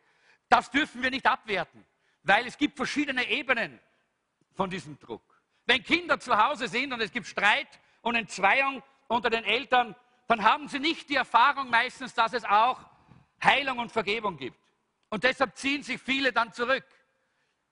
[0.48, 1.84] das dürfen wir nicht abwerten
[2.28, 3.80] weil es gibt verschiedene Ebenen
[4.54, 5.22] von diesem Druck.
[5.64, 10.42] Wenn Kinder zu Hause sind und es gibt Streit und Entzweiung unter den Eltern, dann
[10.42, 12.78] haben sie nicht die Erfahrung meistens, dass es auch
[13.42, 14.58] Heilung und Vergebung gibt.
[15.08, 16.84] Und deshalb ziehen sich viele dann zurück.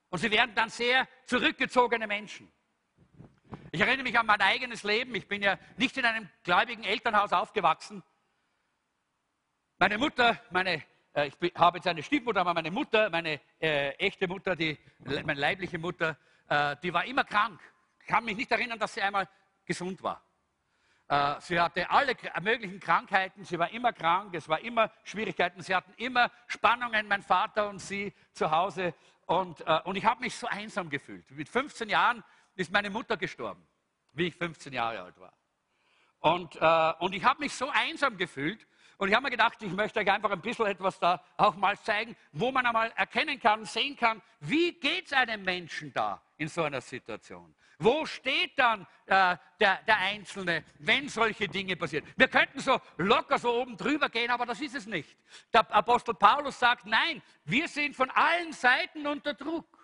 [0.09, 2.51] Und sie werden dann sehr zurückgezogene Menschen.
[3.77, 5.15] Ich erinnere mich an mein eigenes Leben.
[5.17, 8.03] Ich bin ja nicht in einem gläubigen Elternhaus aufgewachsen.
[9.77, 14.29] Meine Mutter, meine äh, ich habe jetzt eine Stiefmutter, aber meine Mutter, meine äh, echte
[14.29, 16.17] Mutter, die, meine leibliche Mutter,
[16.49, 17.61] äh, die war immer krank.
[18.01, 19.29] Ich kann mich nicht erinnern, dass sie einmal
[19.67, 20.25] gesund war.
[21.09, 25.75] Äh, sie hatte alle möglichen Krankheiten, sie war immer krank, es war immer Schwierigkeiten, sie
[25.75, 28.95] hatten immer Spannungen, mein Vater und sie zu Hause.
[29.27, 31.31] Und, äh, und ich habe mich so einsam gefühlt.
[31.33, 32.25] Mit 15 Jahren
[32.57, 33.66] ist meine Mutter gestorben,
[34.17, 35.33] wie ich 15 Jahre alt war.
[36.21, 38.67] Und, äh, und ich habe mich so einsam gefühlt,
[38.99, 41.79] und ich habe mir gedacht, ich möchte euch einfach ein bisschen etwas da auch mal
[41.79, 46.49] zeigen, wo man einmal erkennen kann, sehen kann, wie geht es einem Menschen da in
[46.49, 47.55] so einer Situation?
[47.79, 52.07] Wo steht dann äh, der, der Einzelne, wenn solche Dinge passieren?
[52.17, 55.15] Wir könnten so locker so oben drüber gehen, aber das ist es nicht.
[55.53, 59.79] Der Apostel Paulus sagt, nein, wir sind von allen Seiten unter Druck,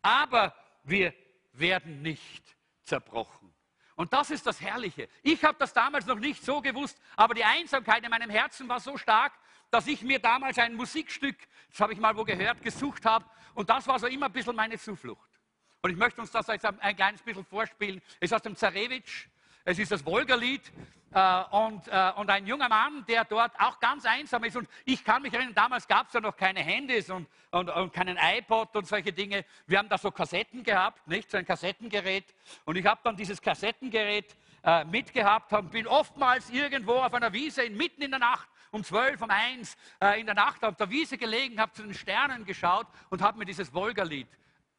[0.00, 0.54] aber
[0.84, 1.12] wir
[1.52, 3.54] werden nicht zerbrochen.
[3.98, 5.08] Und das ist das Herrliche.
[5.24, 8.78] Ich habe das damals noch nicht so gewusst, aber die Einsamkeit in meinem Herzen war
[8.78, 9.32] so stark,
[9.72, 11.36] dass ich mir damals ein Musikstück,
[11.68, 13.24] das habe ich mal wo gehört, gesucht habe.
[13.54, 15.28] Und das war so immer ein bisschen meine Zuflucht.
[15.82, 18.00] Und ich möchte uns das jetzt ein kleines bisschen vorspielen.
[18.20, 19.26] Es ist aus dem Zarewitsch.
[19.68, 20.62] Es ist das Wolgerlied
[21.12, 24.56] äh, und, äh, und ein junger Mann, der dort auch ganz einsam ist.
[24.56, 27.92] Und ich kann mich erinnern, damals gab es ja noch keine Handys und, und, und
[27.92, 29.44] keinen iPod und solche Dinge.
[29.66, 31.30] Wir haben da so Kassetten gehabt, nicht?
[31.30, 32.24] So ein Kassettengerät.
[32.64, 37.68] Und ich habe dann dieses Kassettengerät äh, mitgehabt und bin oftmals irgendwo auf einer Wiese
[37.68, 41.18] mitten in der Nacht um zwölf, um eins äh, in der Nacht auf der Wiese
[41.18, 44.28] gelegen, habe zu den Sternen geschaut und habe mir dieses Wolgerlied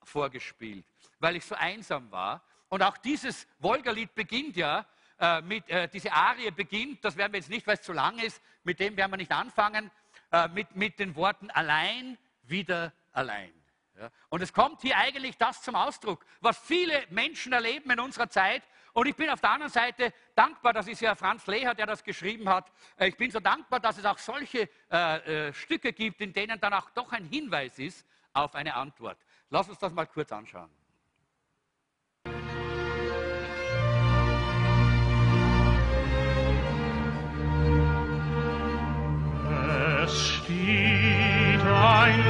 [0.02, 0.84] vorgespielt,
[1.20, 2.42] weil ich so einsam war.
[2.70, 4.86] Und auch dieses Wolgerlied beginnt ja
[5.20, 8.18] äh, mit, äh, diese Arie beginnt, das werden wir jetzt nicht, weil es zu lang
[8.20, 9.92] ist, mit dem werden wir nicht anfangen,
[10.32, 13.52] äh, mit, mit den Worten allein, wieder allein.
[14.00, 14.10] Ja?
[14.30, 18.64] Und es kommt hier eigentlich das zum Ausdruck, was viele Menschen erleben in unserer Zeit.
[18.94, 22.04] Und ich bin auf der anderen Seite dankbar, das ist ja Franz Leher, der das
[22.04, 22.72] geschrieben hat.
[22.98, 26.60] Äh, ich bin so dankbar, dass es auch solche äh, äh, Stücke gibt, in denen
[26.60, 29.18] dann auch doch ein Hinweis ist auf eine Antwort.
[29.50, 30.70] Lass uns das mal kurz anschauen.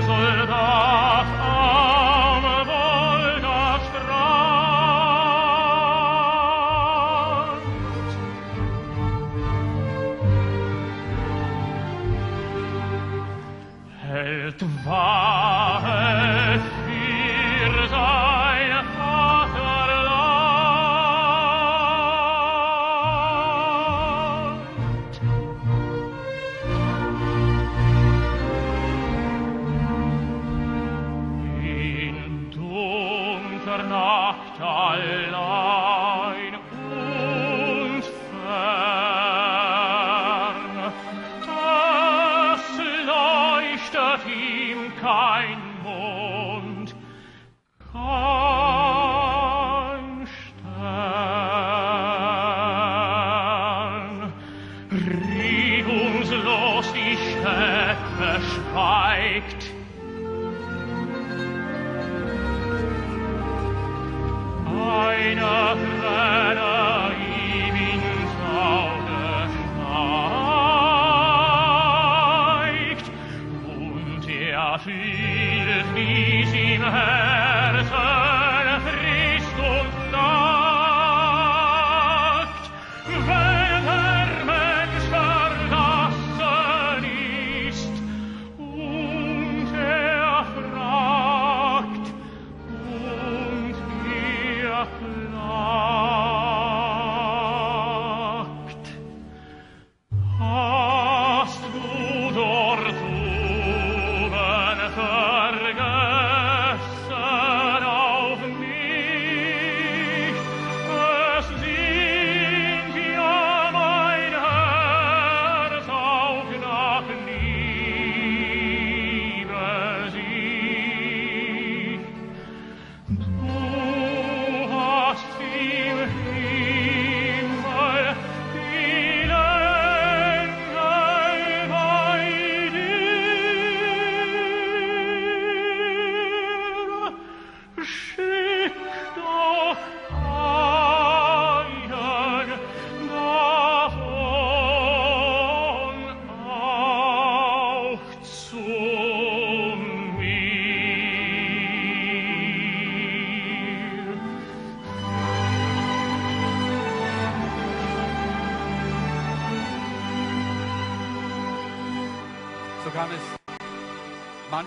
[0.09, 1.08] Ein Soldat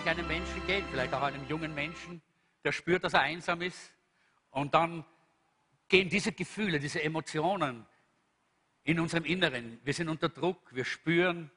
[0.04, 2.20] manch einem Menschen gehen, vielleicht auch einem jungen Menschen,
[2.64, 3.92] der spürt, dass er einsam ist.
[4.50, 5.04] Und dann
[5.88, 7.86] gehen diese Gefühle, diese Emotionen
[8.84, 9.80] in unserem Inneren.
[9.84, 11.50] Wir sind unter Druck, wir spüren,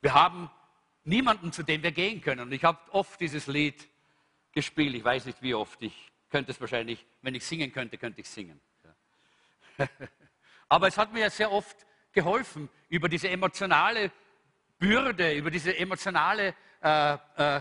[0.00, 0.50] wir haben
[1.04, 2.40] niemanden, zu dem wir gehen können.
[2.40, 3.86] Und ich habe oft dieses Lied
[4.52, 8.22] gespielt, ich weiß nicht wie oft, ich könnte es wahrscheinlich, wenn ich singen könnte, könnte
[8.22, 8.60] ich singen.
[10.68, 11.76] Aber es hat mir sehr oft
[12.12, 14.10] geholfen, über diese emotionale
[14.78, 17.60] Bürde, über diese emotionale äh, äh, äh,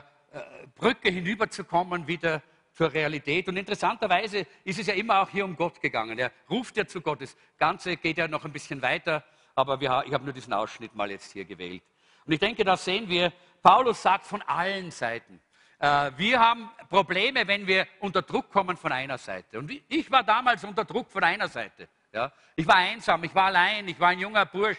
[0.76, 2.42] Brücke hinüberzukommen, wieder
[2.74, 3.48] zur Realität.
[3.48, 6.18] Und interessanterweise ist es ja immer auch hier um Gott gegangen.
[6.18, 7.22] Er ruft ja zu Gott.
[7.22, 9.24] Das Ganze geht ja noch ein bisschen weiter,
[9.56, 11.84] aber wir, ich habe nur diesen Ausschnitt mal jetzt hier gewählt.
[12.26, 15.40] Und ich denke, da sehen wir, Paulus sagt von allen Seiten.
[15.80, 19.60] Äh, wir haben Probleme, wenn wir unter Druck kommen von einer Seite.
[19.60, 21.90] Und ich war damals unter Druck von einer Seite.
[22.14, 22.32] Ja?
[22.56, 24.78] Ich war einsam, ich war allein, ich war ein junger Bursch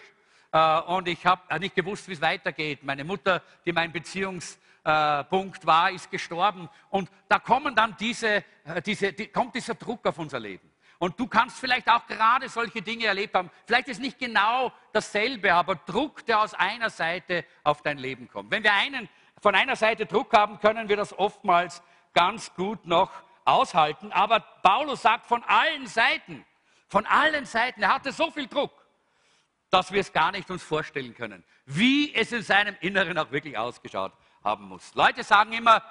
[0.52, 2.82] und ich habe nicht gewusst, wie es weitergeht.
[2.82, 6.68] Meine Mutter, die mein Beziehungspunkt war, ist gestorben.
[6.90, 10.70] Und da kommen dann diese, äh, diese, die, kommt dieser Druck auf unser Leben.
[10.98, 13.50] Und du kannst vielleicht auch gerade solche Dinge erlebt haben.
[13.66, 18.50] Vielleicht ist nicht genau dasselbe, aber Druck, der aus einer Seite auf dein Leben kommt.
[18.50, 19.08] Wenn wir einen,
[19.40, 23.10] von einer Seite Druck haben, können wir das oftmals ganz gut noch
[23.44, 24.12] aushalten.
[24.12, 26.44] Aber Paulus sagt von allen Seiten,
[26.88, 28.70] von allen Seiten, er hatte so viel Druck,
[29.72, 33.56] dass wir es gar nicht uns vorstellen können, wie es in seinem Inneren auch wirklich
[33.56, 34.12] ausgeschaut
[34.44, 34.94] haben muss.
[34.94, 35.82] Leute sagen immer,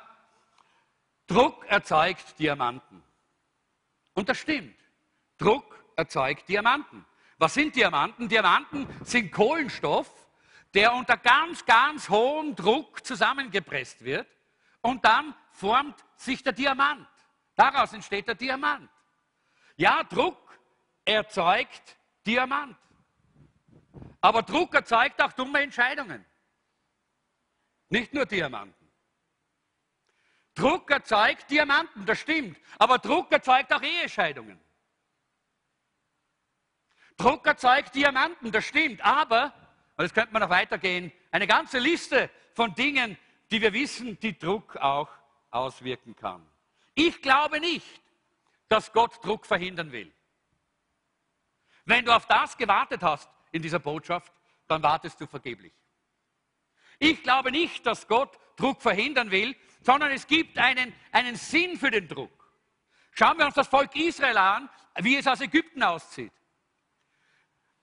[1.25, 3.01] Druck erzeugt Diamanten.
[4.13, 4.77] Und das stimmt.
[5.39, 7.03] Druck erzeugt Diamanten.
[7.39, 8.29] Was sind Diamanten?
[8.29, 10.11] Diamanten sind Kohlenstoff,
[10.75, 14.27] der unter ganz, ganz hohem Druck zusammengepresst wird
[14.81, 17.07] und dann formt sich der Diamant.
[17.55, 18.87] Daraus entsteht der Diamant.
[19.75, 20.37] Ja, Druck
[21.03, 22.77] erzeugt Diamant.
[24.21, 26.23] Aber Druck erzeugt auch dumme Entscheidungen.
[27.89, 28.87] Nicht nur Diamanten.
[30.53, 32.59] Druck erzeugt Diamanten, das stimmt.
[32.77, 34.59] Aber Druck erzeugt auch Ehescheidungen.
[37.17, 39.03] Druck erzeugt Diamanten, das stimmt.
[39.03, 39.53] Aber,
[39.97, 43.17] und jetzt könnte man noch weitergehen, eine ganze Liste von Dingen,
[43.49, 45.09] die wir wissen, die Druck auch
[45.49, 46.45] auswirken kann.
[46.93, 48.01] Ich glaube nicht,
[48.67, 50.11] dass Gott Druck verhindern will.
[51.85, 54.31] Wenn du auf das gewartet hast in dieser Botschaft,
[54.67, 55.73] dann wartest du vergeblich.
[56.99, 61.89] Ich glaube nicht, dass Gott Druck verhindern will, sondern es gibt einen, einen Sinn für
[61.89, 62.31] den Druck.
[63.13, 66.31] Schauen wir uns das Volk Israel an, wie es aus Ägypten auszieht.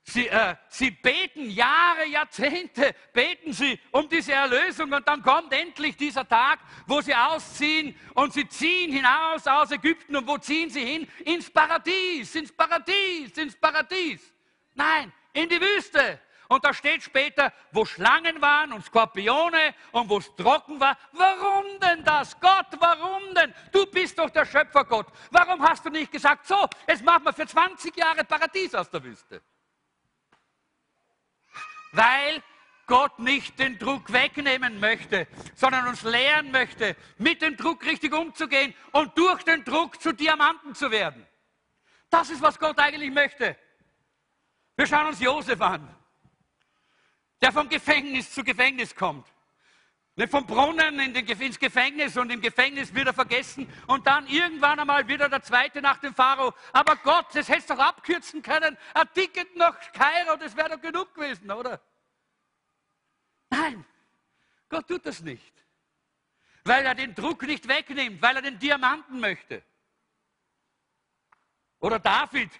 [0.04, 5.98] Sie, äh, sie beten Jahre, Jahrzehnte, beten sie um diese Erlösung und dann kommt endlich
[5.98, 10.82] dieser Tag, wo sie ausziehen und sie ziehen hinaus aus Ägypten und wo ziehen sie
[10.82, 11.08] hin?
[11.26, 14.32] Ins Paradies, ins Paradies, ins Paradies.
[14.74, 16.20] Nein, in die Wüste.
[16.48, 20.96] Und da steht später, wo Schlangen waren und Skorpione und wo es trocken war.
[21.12, 22.40] Warum denn das?
[22.40, 23.54] Gott, warum denn?
[23.70, 25.08] Du bist doch der Schöpfergott.
[25.30, 29.04] Warum hast du nicht gesagt, so, jetzt machen wir für 20 Jahre Paradies aus der
[29.04, 29.42] Wüste?
[31.92, 32.42] weil
[32.86, 38.74] Gott nicht den Druck wegnehmen möchte, sondern uns lehren möchte, mit dem Druck richtig umzugehen
[38.92, 41.26] und durch den Druck zu Diamanten zu werden.
[42.08, 43.56] Das ist, was Gott eigentlich möchte.
[44.78, 45.92] Wir schauen uns Josef an,
[47.40, 49.26] der vom Gefängnis zu Gefängnis kommt.
[50.14, 54.28] Nicht vom Brunnen in den, ins Gefängnis und im Gefängnis wird er vergessen und dann
[54.28, 56.54] irgendwann einmal wieder der Zweite nach dem Pharao.
[56.72, 58.78] Aber Gott, das hättest du doch abkürzen können.
[58.94, 61.80] Ein Ticket nach Kairo, das wäre doch genug gewesen, oder?
[63.50, 63.84] Nein,
[64.68, 65.54] Gott tut das nicht.
[66.62, 69.60] Weil er den Druck nicht wegnimmt, weil er den Diamanten möchte.
[71.80, 72.50] Oder David,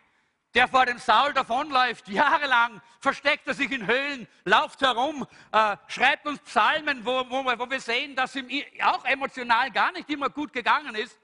[0.59, 6.27] der vor dem Saul davonläuft, jahrelang versteckt er sich in Höhlen, lauft herum, äh, schreibt
[6.27, 8.51] uns Psalmen, wo, wo, wo wir sehen, dass ihm
[8.83, 11.17] auch emotional gar nicht immer gut gegangen ist.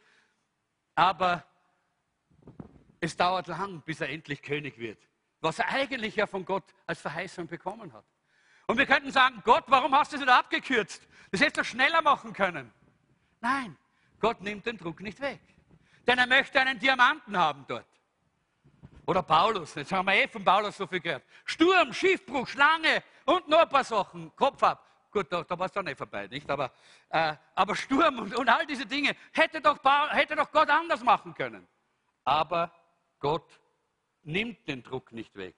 [0.94, 1.42] Aber
[3.00, 5.02] es dauert lang, bis er endlich König wird,
[5.40, 8.04] was er eigentlich ja von Gott als Verheißung bekommen hat.
[8.68, 11.02] Und wir könnten sagen, Gott, warum hast du es nicht abgekürzt?
[11.32, 12.72] Das hättest du schneller machen können.
[13.40, 13.76] Nein,
[14.20, 15.40] Gott nimmt den Druck nicht weg.
[16.06, 17.93] Denn er möchte einen Diamanten haben dort.
[19.06, 21.24] Oder Paulus, jetzt haben wir eh von Paulus so viel gehört.
[21.44, 24.86] Sturm, Schiffbruch, Schlange und noch ein paar Sachen, Kopf ab.
[25.10, 26.48] Gut, da, da war es dann nicht vorbei, nicht?
[26.50, 26.72] Aber,
[27.10, 29.78] äh, aber Sturm und, und, all diese Dinge hätte doch,
[30.10, 31.68] hätte doch Gott anders machen können.
[32.24, 32.72] Aber
[33.20, 33.60] Gott
[34.22, 35.54] nimmt den Druck nicht weg.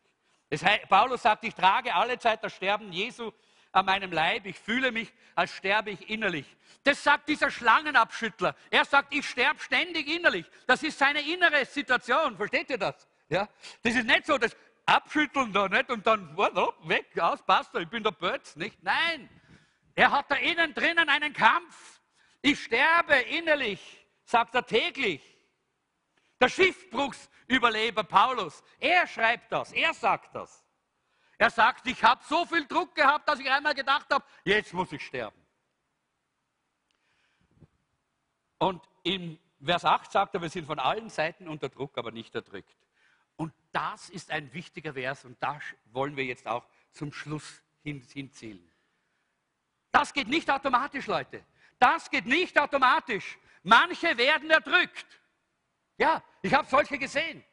[0.52, 3.32] Heißt, Paulus sagt, ich trage alle Zeit das Sterben Jesu
[3.72, 4.46] an meinem Leib.
[4.46, 6.46] Ich fühle mich, als sterbe ich innerlich.
[6.84, 8.54] Das sagt dieser Schlangenabschüttler.
[8.70, 10.46] Er sagt, ich sterbe ständig innerlich.
[10.66, 12.36] Das ist seine innere Situation.
[12.36, 13.06] Versteht ihr das?
[13.28, 13.48] Ja?
[13.82, 18.02] Das ist nicht so, das Abschütteln da nicht und dann weg, aus, passt, ich bin
[18.02, 18.80] der Bötz, nicht?
[18.82, 19.28] Nein,
[19.94, 22.00] er hat da innen drinnen einen Kampf.
[22.42, 25.22] Ich sterbe innerlich, sagt er täglich.
[26.40, 30.62] Der Schiffbruchsüberleber Paulus, er schreibt das, er sagt das.
[31.38, 34.92] Er sagt, ich habe so viel Druck gehabt, dass ich einmal gedacht habe, jetzt muss
[34.92, 35.36] ich sterben.
[38.58, 42.34] Und in Vers 8 sagt er, wir sind von allen Seiten unter Druck, aber nicht
[42.34, 42.74] erdrückt.
[43.76, 45.60] Das ist ein wichtiger Vers und da
[45.92, 48.72] wollen wir jetzt auch zum Schluss hinzielen.
[49.90, 51.44] Das geht nicht automatisch, Leute.
[51.78, 53.36] Das geht nicht automatisch.
[53.64, 55.20] Manche werden erdrückt.
[55.98, 57.44] Ja, ich habe solche gesehen.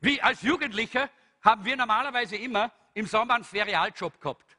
[0.00, 1.10] Wie als Jugendlicher
[1.42, 4.56] haben wir normalerweise immer im Sommer einen Ferialjob gehabt.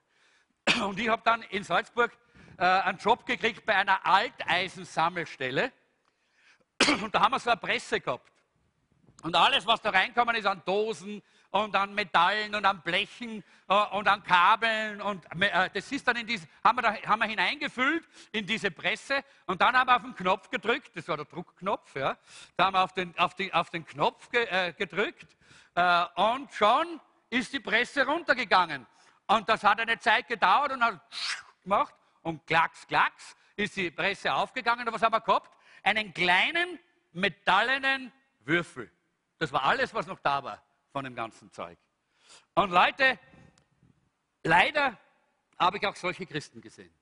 [0.84, 2.16] Und ich habe dann in Salzburg
[2.60, 5.74] äh, einen Job gekriegt bei einer Alteisensammelstelle.
[7.02, 8.33] Und da haben wir so eine Presse gehabt.
[9.24, 13.74] Und alles, was da reinkommen ist an Dosen und an Metallen und an Blechen äh,
[13.92, 17.28] und an Kabeln und äh, das ist dann in diese, haben wir, da, haben wir
[17.28, 21.26] hineingefüllt in diese Presse und dann haben wir auf den Knopf gedrückt, das war der
[21.26, 22.18] Druckknopf, ja.
[22.58, 25.38] Da haben wir auf den, auf die, auf den Knopf äh, gedrückt
[26.16, 27.00] und schon
[27.32, 28.86] ist die Presse runtergegangen.
[29.26, 31.02] Und das hat eine Zeit gedauert und hat
[31.64, 34.88] gemacht und klacks, klacks ist die Presse aufgegangen.
[34.88, 35.52] Und was haben wir gehabt?
[35.82, 36.80] Einen kleinen
[37.12, 38.92] metallenen Würfel.
[39.44, 41.78] Das war alles, was noch da war von dem ganzen Zeug.
[42.56, 43.20] Und Leute,
[44.42, 44.98] leider
[45.60, 46.94] habe ich auch solche Christen gesehen,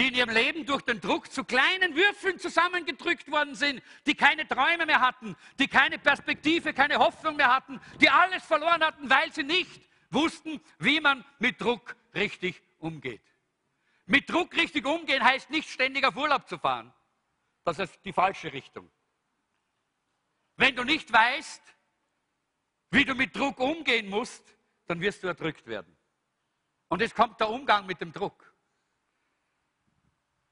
[0.00, 4.48] die in ihrem Leben durch den Druck zu kleinen Würfeln zusammengedrückt worden sind, die keine
[4.48, 9.32] Träume mehr hatten, die keine Perspektive, keine Hoffnung mehr hatten, die alles verloren hatten, weil
[9.32, 13.22] sie nicht wussten, wie man mit Druck richtig umgeht.
[14.06, 16.92] Mit Druck richtig umgehen heißt nicht ständig auf Urlaub zu fahren.
[17.62, 18.90] Das ist die falsche Richtung.
[20.56, 21.62] Wenn du nicht weißt,
[22.90, 25.96] wie du mit Druck umgehen musst, dann wirst du erdrückt werden.
[26.88, 28.54] Und es kommt der Umgang mit dem Druck.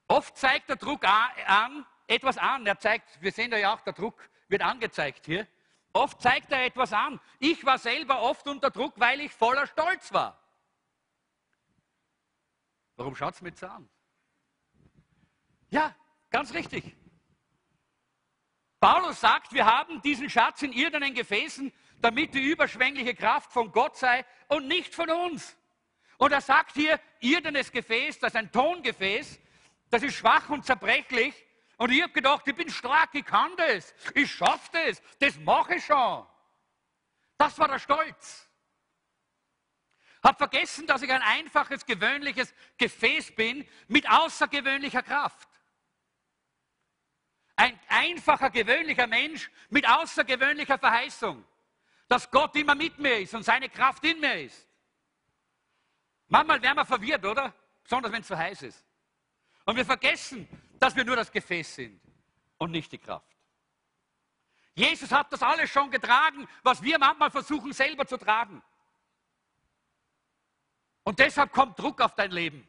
[0.07, 2.65] Oft zeigt der Druck an, etwas an.
[2.67, 5.47] Er zeigt, wir sehen ja auch, der Druck wird angezeigt hier.
[5.93, 7.19] Oft zeigt er etwas an.
[7.39, 10.39] Ich war selber oft unter Druck, weil ich voller Stolz war.
[12.97, 13.89] Warum schaut es mir so an?
[15.69, 15.95] Ja,
[16.29, 16.95] ganz richtig.
[18.85, 23.97] Paulus sagt, wir haben diesen Schatz in irdenen Gefäßen, damit die überschwängliche Kraft von Gott
[23.97, 25.57] sei und nicht von uns.
[26.19, 29.39] Und er sagt hier, irdenes Gefäß, das ist ein Tongefäß,
[29.89, 31.33] das ist schwach und zerbrechlich.
[31.77, 35.77] Und ich habe gedacht, ich bin stark, ich kann das, ich schaffe das, das mache
[35.77, 36.23] ich schon.
[37.39, 38.47] Das war der Stolz.
[40.21, 45.49] Hab vergessen, dass ich ein einfaches, gewöhnliches Gefäß bin mit außergewöhnlicher Kraft.
[47.55, 51.43] Ein einfacher, gewöhnlicher Mensch mit außergewöhnlicher Verheißung.
[52.07, 54.67] Dass Gott immer mit mir ist und seine Kraft in mir ist.
[56.27, 57.53] Manchmal werden wir verwirrt, oder?
[57.83, 58.85] Besonders wenn es zu heiß ist.
[59.65, 60.47] Und wir vergessen,
[60.79, 61.99] dass wir nur das Gefäß sind
[62.57, 63.35] und nicht die Kraft.
[64.75, 68.61] Jesus hat das alles schon getragen, was wir manchmal versuchen selber zu tragen.
[71.03, 72.67] Und deshalb kommt Druck auf dein Leben.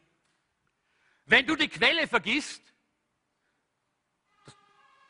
[1.24, 2.62] Wenn du die Quelle vergisst,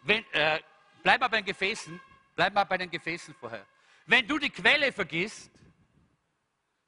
[0.07, 0.63] wenn, äh,
[1.03, 2.01] bleib mal bei den Gefäßen,
[2.35, 3.67] bleib mal bei den Gefäßen vorher.
[4.07, 5.51] Wenn du die Quelle vergisst,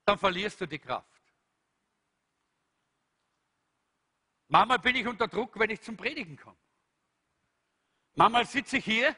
[0.05, 1.07] dann verlierst du die Kraft.
[4.49, 6.57] Manchmal bin ich unter Druck, wenn ich zum Predigen komme.
[8.15, 9.15] Manchmal sitze ich hier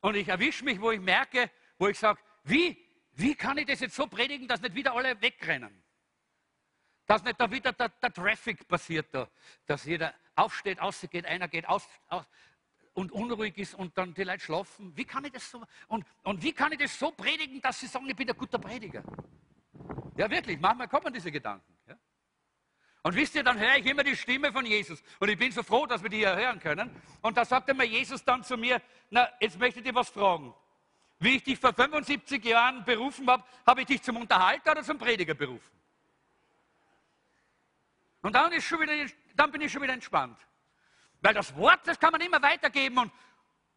[0.00, 2.78] und ich erwische mich, wo ich merke, wo ich sage, wie,
[3.12, 5.82] wie kann ich das jetzt so predigen, dass nicht wieder alle wegrennen?
[7.06, 9.28] Dass nicht da wieder der, der Traffic passiert, da,
[9.66, 12.24] dass jeder aufsteht, ausgeht, einer geht aus, aus
[12.94, 14.92] und unruhig ist und dann die Leute schlafen.
[14.96, 17.86] Wie kann ich das so, und, und wie kann ich das so predigen, dass sie
[17.86, 19.02] sagen, ich bin ein guter Prediger?
[20.16, 21.74] Ja, wirklich, manchmal kommen diese Gedanken.
[21.88, 21.96] Ja?
[23.02, 25.02] Und wisst ihr, dann höre ich immer die Stimme von Jesus.
[25.18, 26.90] Und ich bin so froh, dass wir die hier hören können.
[27.22, 28.80] Und da sagte mir Jesus dann zu mir,
[29.10, 30.54] na, jetzt möchte ich dir was fragen.
[31.18, 34.98] Wie ich dich vor 75 Jahren berufen habe, habe ich dich zum Unterhalter oder zum
[34.98, 35.70] Prediger berufen?
[38.22, 38.92] Und dann, schon wieder,
[39.34, 40.38] dann bin ich schon wieder entspannt.
[41.22, 42.98] Weil das Wort, das kann man immer weitergeben.
[42.98, 43.12] Und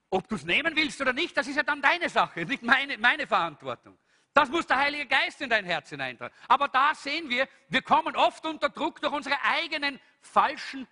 [0.09, 2.97] ob du es nehmen willst oder nicht, das ist ja dann deine Sache, nicht meine,
[2.97, 3.97] meine Verantwortung.
[4.33, 6.35] Das muss der Heilige Geist in dein Herz hineintragen.
[6.49, 10.85] Aber da sehen wir, wir kommen oft unter Druck durch unsere eigenen falschen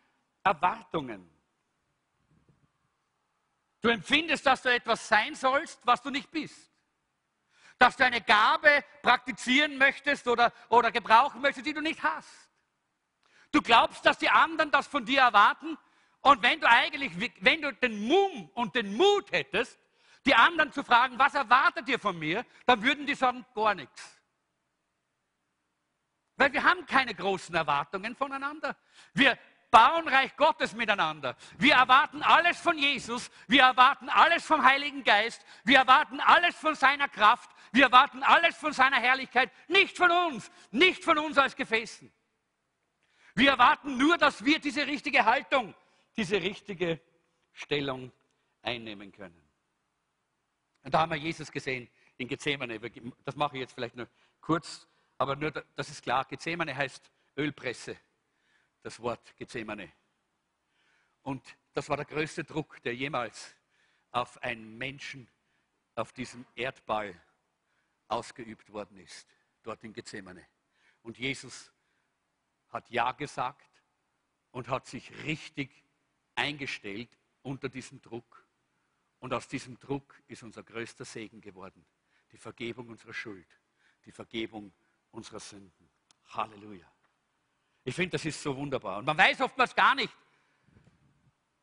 [0.44, 1.30] Erwartungen.
[3.82, 6.72] Du empfindest, dass du etwas sein sollst, was du nicht bist.
[7.78, 12.50] Dass du eine Gabe praktizieren möchtest oder, oder gebrauchen möchtest, die du nicht hast.
[13.52, 15.78] Du glaubst, dass die anderen das von dir erwarten.
[16.24, 17.12] Und wenn du eigentlich,
[17.42, 19.78] wenn du den Mumm und den Mut hättest,
[20.26, 24.22] die anderen zu fragen, was erwartet ihr von mir, dann würden die sagen, gar nichts.
[26.38, 28.78] Weil wir haben keine großen Erwartungen voneinander.
[29.14, 29.38] Wir
[29.70, 31.36] bauen Reich Gottes miteinander.
[31.58, 33.30] Wir erwarten alles von Jesus.
[33.48, 35.46] Wir erwarten alles vom Heiligen Geist.
[35.66, 37.50] Wir erwarten alles von seiner Kraft.
[37.74, 39.52] Wir erwarten alles von seiner Herrlichkeit.
[39.68, 40.50] Nicht von uns.
[40.72, 42.14] Nicht von uns als Gefäßen.
[43.36, 45.76] Wir erwarten nur, dass wir diese richtige Haltung,
[46.16, 47.00] diese richtige
[47.52, 48.12] Stellung
[48.62, 49.42] einnehmen können.
[50.84, 52.80] Und da haben wir Jesus gesehen in Gethsemane.
[53.24, 54.08] Das mache ich jetzt vielleicht nur
[54.42, 54.88] kurz,
[55.18, 56.26] aber nur, das ist klar.
[56.26, 57.98] Gethsemane heißt Ölpresse,
[58.82, 59.92] das Wort Gethsemane.
[61.22, 63.56] Und das war der größte Druck, der jemals
[64.12, 65.28] auf einen Menschen
[65.96, 67.20] auf diesem Erdball
[68.08, 69.28] ausgeübt worden ist,
[69.64, 70.46] dort in Gethsemane.
[71.02, 71.72] Und Jesus
[72.70, 73.70] hat Ja gesagt
[74.52, 75.84] und hat sich richtig
[76.36, 77.10] eingestellt
[77.42, 78.46] unter diesem Druck.
[79.20, 81.86] Und aus diesem Druck ist unser größter Segen geworden.
[82.32, 83.48] Die Vergebung unserer Schuld,
[84.06, 84.74] die Vergebung
[85.12, 85.90] unserer Sünden.
[86.30, 86.92] Halleluja.
[87.84, 89.00] Ich finde, das ist so wunderbar.
[89.00, 90.14] Und man weiß oftmals gar nicht,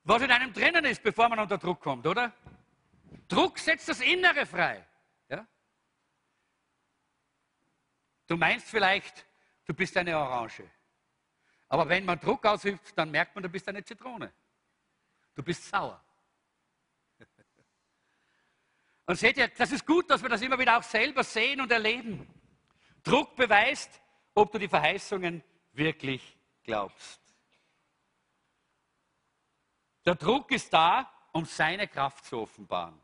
[0.05, 2.33] was in einem drinnen ist, bevor man unter Druck kommt, oder?
[3.29, 4.87] Druck setzt das Innere frei.
[5.29, 5.47] Ja?
[8.27, 9.27] Du meinst vielleicht,
[9.64, 10.68] du bist eine Orange.
[11.68, 14.33] Aber wenn man Druck ausübt, dann merkt man, du bist eine Zitrone.
[15.35, 16.03] Du bist sauer.
[19.07, 21.72] Und seht ihr, das ist gut, dass wir das immer wieder auch selber sehen und
[21.72, 22.26] erleben.
[23.03, 24.01] Druck beweist,
[24.35, 27.20] ob du die Verheißungen wirklich glaubst.
[30.05, 32.99] Der Druck ist da, um seine Kraft zu offenbaren,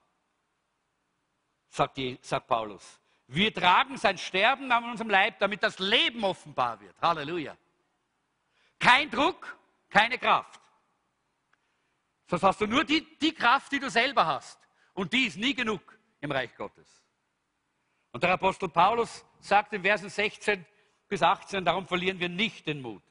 [1.69, 3.01] sagt, die, sagt Paulus.
[3.29, 6.95] Wir tragen sein Sterben an unserem Leib, damit das Leben offenbar wird.
[7.01, 7.57] Halleluja.
[8.79, 9.59] Kein Druck,
[9.91, 10.61] keine Kraft.
[12.27, 14.59] Sonst hast du nur die, die Kraft, die du selber hast.
[14.95, 15.81] Und die ist nie genug
[16.21, 17.05] im Reich Gottes.
[18.13, 20.65] Und der Apostel Paulus sagt in Versen 16
[21.09, 23.03] bis 18, darum verlieren wir nicht den Mut.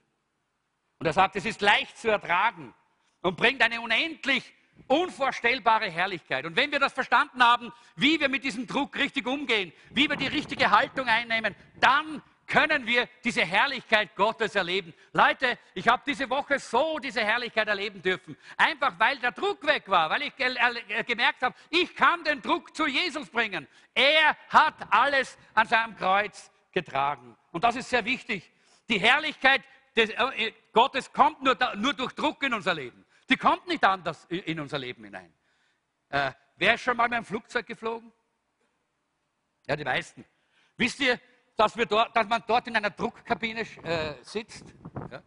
[0.99, 2.73] Und er sagt, es ist leicht zu ertragen
[3.21, 4.53] und bringt eine unendlich
[4.87, 6.45] unvorstellbare Herrlichkeit.
[6.45, 10.15] Und wenn wir das verstanden haben, wie wir mit diesem Druck richtig umgehen, wie wir
[10.15, 14.93] die richtige Haltung einnehmen, dann können wir diese Herrlichkeit Gottes erleben.
[15.13, 18.37] Leute, ich habe diese Woche so diese Herrlichkeit erleben dürfen.
[18.57, 22.85] Einfach weil der Druck weg war, weil ich gemerkt habe, ich kann den Druck zu
[22.85, 23.67] Jesus bringen.
[23.93, 27.35] Er hat alles an seinem Kreuz getragen.
[27.51, 28.51] Und das ist sehr wichtig.
[28.89, 29.63] Die Herrlichkeit
[29.95, 33.05] des, äh, Gottes kommt nur, nur, durch Druck in unser Leben.
[33.29, 35.33] Die kommt nicht anders in unser Leben hinein.
[36.09, 38.11] Äh, wer ist schon mal mit einem Flugzeug geflogen?
[39.67, 40.23] Ja, die meisten.
[40.77, 41.19] Wisst ihr,
[41.55, 44.65] dass, wir dort, dass man dort in einer Druckkabine äh, sitzt.
[45.11, 45.21] Ja?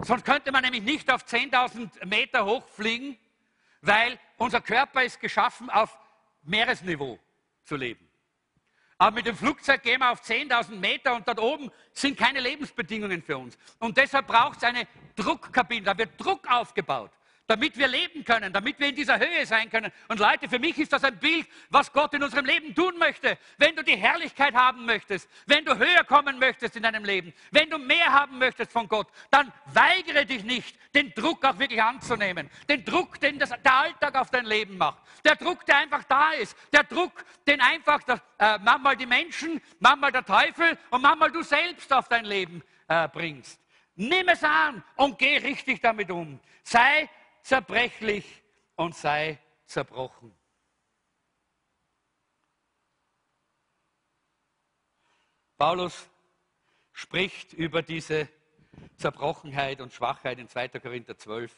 [0.00, 3.16] Sonst könnte man nämlich nicht auf 10.000 Meter hochfliegen,
[3.80, 5.96] weil unser Körper ist geschaffen, auf
[6.42, 7.18] Meeresniveau
[7.64, 8.08] zu leben.
[8.98, 13.22] Aber mit dem Flugzeug gehen wir auf 10.000 Meter und dort oben sind keine Lebensbedingungen
[13.22, 13.58] für uns.
[13.78, 14.86] Und deshalb braucht es eine
[15.16, 17.10] Druckkabine, da wird Druck aufgebaut
[17.52, 19.92] damit wir leben können, damit wir in dieser Höhe sein können.
[20.08, 23.36] Und Leute, für mich ist das ein Bild, was Gott in unserem Leben tun möchte.
[23.58, 27.68] Wenn du die Herrlichkeit haben möchtest, wenn du höher kommen möchtest in deinem Leben, wenn
[27.68, 32.48] du mehr haben möchtest von Gott, dann weigere dich nicht, den Druck auch wirklich anzunehmen.
[32.70, 35.02] Den Druck, den das, der Alltag auf dein Leben macht.
[35.22, 36.56] Der Druck, der einfach da ist.
[36.72, 41.42] Der Druck, den einfach das, äh, manchmal die Menschen, manchmal der Teufel und manchmal du
[41.42, 43.60] selbst auf dein Leben äh, bringst.
[43.94, 46.40] Nimm es an und geh richtig damit um.
[46.62, 47.10] Sei
[47.42, 48.42] zerbrechlich
[48.76, 50.34] und sei zerbrochen.
[55.58, 56.08] Paulus
[56.92, 58.28] spricht über diese
[58.96, 60.68] Zerbrochenheit und Schwachheit in 2.
[60.68, 61.52] Korinther 12.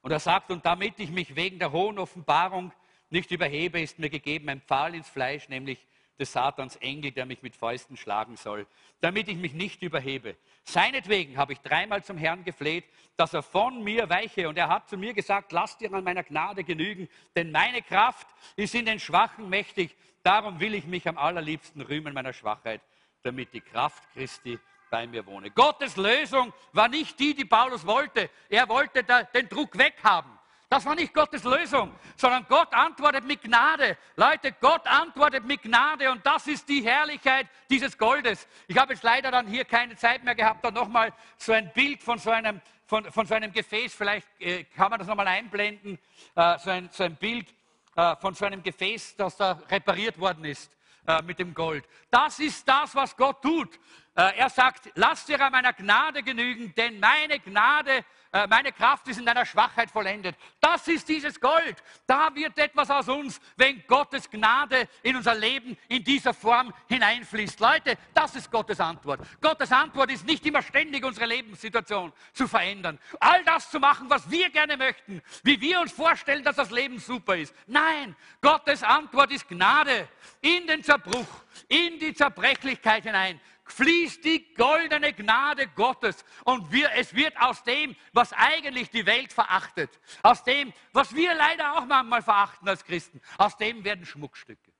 [0.00, 2.72] Und er sagt, und damit ich mich wegen der hohen Offenbarung
[3.10, 5.86] nicht überhebe, ist mir gegeben ein Pfahl ins Fleisch, nämlich
[6.18, 8.66] des Satans Engel, der mich mit Fäusten schlagen soll,
[9.00, 10.36] damit ich mich nicht überhebe.
[10.64, 12.84] Seinetwegen habe ich dreimal zum Herrn gefleht,
[13.16, 14.48] dass er von mir weiche.
[14.48, 18.26] Und er hat zu mir gesagt, lass dir an meiner Gnade genügen, denn meine Kraft
[18.56, 19.96] ist in den Schwachen mächtig.
[20.22, 22.80] Darum will ich mich am allerliebsten rühmen meiner Schwachheit,
[23.22, 24.58] damit die Kraft Christi
[24.90, 25.50] bei mir wohne.
[25.50, 28.30] Gottes Lösung war nicht die, die Paulus wollte.
[28.48, 30.30] Er wollte den Druck weghaben.
[30.72, 33.98] Das war nicht Gottes Lösung, sondern Gott antwortet mit Gnade.
[34.16, 38.48] Leute, Gott antwortet mit Gnade und das ist die Herrlichkeit dieses Goldes.
[38.68, 42.02] Ich habe jetzt leider dann hier keine Zeit mehr gehabt, da nochmal so ein Bild
[42.02, 45.98] von so einem, von, von so einem Gefäß, vielleicht äh, kann man das nochmal einblenden,
[46.36, 47.52] äh, so, ein, so ein Bild
[47.94, 50.72] äh, von so einem Gefäß, das da repariert worden ist
[51.06, 51.84] äh, mit dem Gold.
[52.10, 53.78] Das ist das, was Gott tut.
[54.14, 58.02] Äh, er sagt, lass dir an meiner Gnade genügen, denn meine Gnade äh,
[58.48, 60.36] meine Kraft ist in deiner Schwachheit vollendet.
[60.60, 61.82] Das ist dieses Gold.
[62.06, 67.60] Da wird etwas aus uns, wenn Gottes Gnade in unser Leben in dieser Form hineinfließt.
[67.60, 69.20] Leute, das ist Gottes Antwort.
[69.40, 72.98] Gottes Antwort ist nicht immer ständig unsere Lebenssituation zu verändern.
[73.20, 76.98] All das zu machen, was wir gerne möchten, wie wir uns vorstellen, dass das Leben
[76.98, 77.54] super ist.
[77.66, 80.08] Nein, Gottes Antwort ist Gnade
[80.40, 81.26] in den Zerbruch,
[81.68, 83.40] in die Zerbrechlichkeit hinein
[83.72, 89.32] fließt die goldene Gnade Gottes und wir, es wird aus dem, was eigentlich die Welt
[89.32, 94.72] verachtet, aus dem, was wir leider auch manchmal verachten als Christen, aus dem werden Schmuckstücke.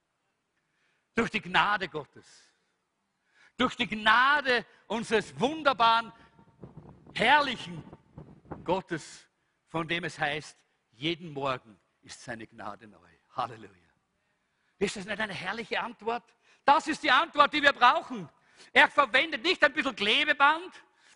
[1.15, 2.27] Durch die Gnade Gottes,
[3.57, 6.13] durch die Gnade unseres wunderbaren,
[7.15, 7.83] herrlichen
[8.65, 9.29] Gottes,
[9.69, 10.57] von dem es heißt,
[10.93, 12.99] jeden Morgen ist seine Gnade neu.
[13.35, 13.71] Halleluja.
[14.79, 16.25] Ist das nicht eine herrliche Antwort?
[16.65, 18.29] Das ist die Antwort, die wir brauchen.
[18.73, 20.73] Er verwendet nicht ein bisschen Klebeband,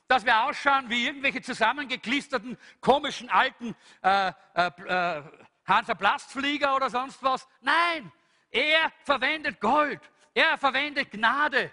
[0.09, 5.23] dass wir ausschauen wie irgendwelche zusammengeklisterten, komischen alten äh, äh, äh,
[5.65, 7.49] Hansa Plastflieger oder sonst was.
[7.61, 8.13] Nein,
[8.51, 10.01] er verwendet Gold.
[10.33, 11.73] Er verwendet Gnade.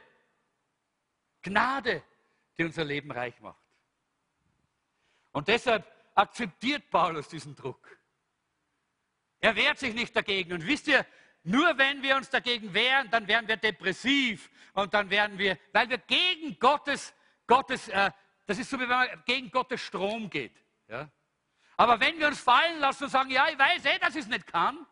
[1.41, 2.03] Gnade,
[2.57, 3.61] die unser Leben reich macht.
[5.31, 7.97] Und deshalb akzeptiert Paulus diesen Druck.
[9.39, 10.53] Er wehrt sich nicht dagegen.
[10.53, 11.05] Und wisst ihr,
[11.43, 15.89] nur wenn wir uns dagegen wehren, dann werden wir depressiv und dann werden wir, weil
[15.89, 17.13] wir gegen Gottes,
[17.47, 18.11] Gottes äh,
[18.45, 20.53] das ist so, wie wenn man gegen Gottes Strom geht.
[20.87, 21.09] Ja?
[21.77, 24.27] Aber wenn wir uns fallen lassen und sagen, ja, ich weiß eh, dass ich es
[24.27, 24.85] nicht kann,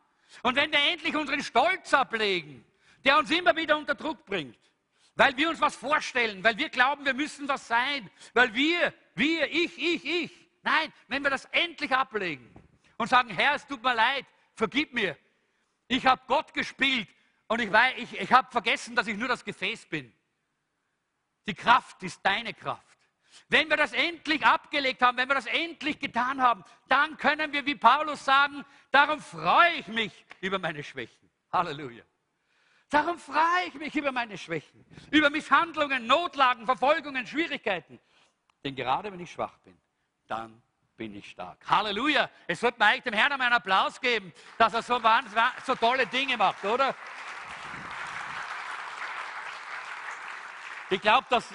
[0.44, 2.66] und wenn wir endlich unseren Stolz ablegen,
[3.04, 4.58] der uns immer wieder unter Druck bringt,
[5.16, 9.52] weil wir uns was vorstellen, weil wir glauben, wir müssen was sein, weil wir, wir,
[9.52, 10.32] ich, ich, ich.
[10.64, 12.50] Nein, wenn wir das endlich ablegen
[12.98, 14.26] und sagen, Herr, es tut mir leid,
[14.56, 15.18] vergib mir,
[15.96, 17.08] ich habe Gott gespielt
[17.48, 20.14] und ich, ich, ich habe vergessen, dass ich nur das Gefäß bin.
[21.48, 22.98] Die Kraft ist deine Kraft.
[23.50, 27.66] Wenn wir das endlich abgelegt haben, wenn wir das endlich getan haben, dann können wir
[27.66, 31.30] wie Paulus sagen, darum freue ich mich über meine Schwächen.
[31.52, 32.04] Halleluja.
[32.90, 38.00] Darum freue ich mich über meine Schwächen, über Misshandlungen, Notlagen, Verfolgungen, Schwierigkeiten.
[38.64, 39.78] Denn gerade wenn ich schwach bin,
[40.28, 40.62] dann
[41.02, 41.58] bin ich stark.
[41.68, 42.30] Halleluja.
[42.46, 45.02] Es sollte man eigentlich dem Herrn einen Applaus geben, dass er so,
[45.66, 46.94] so tolle Dinge macht, oder?
[50.92, 51.48] Ich glaube, dass,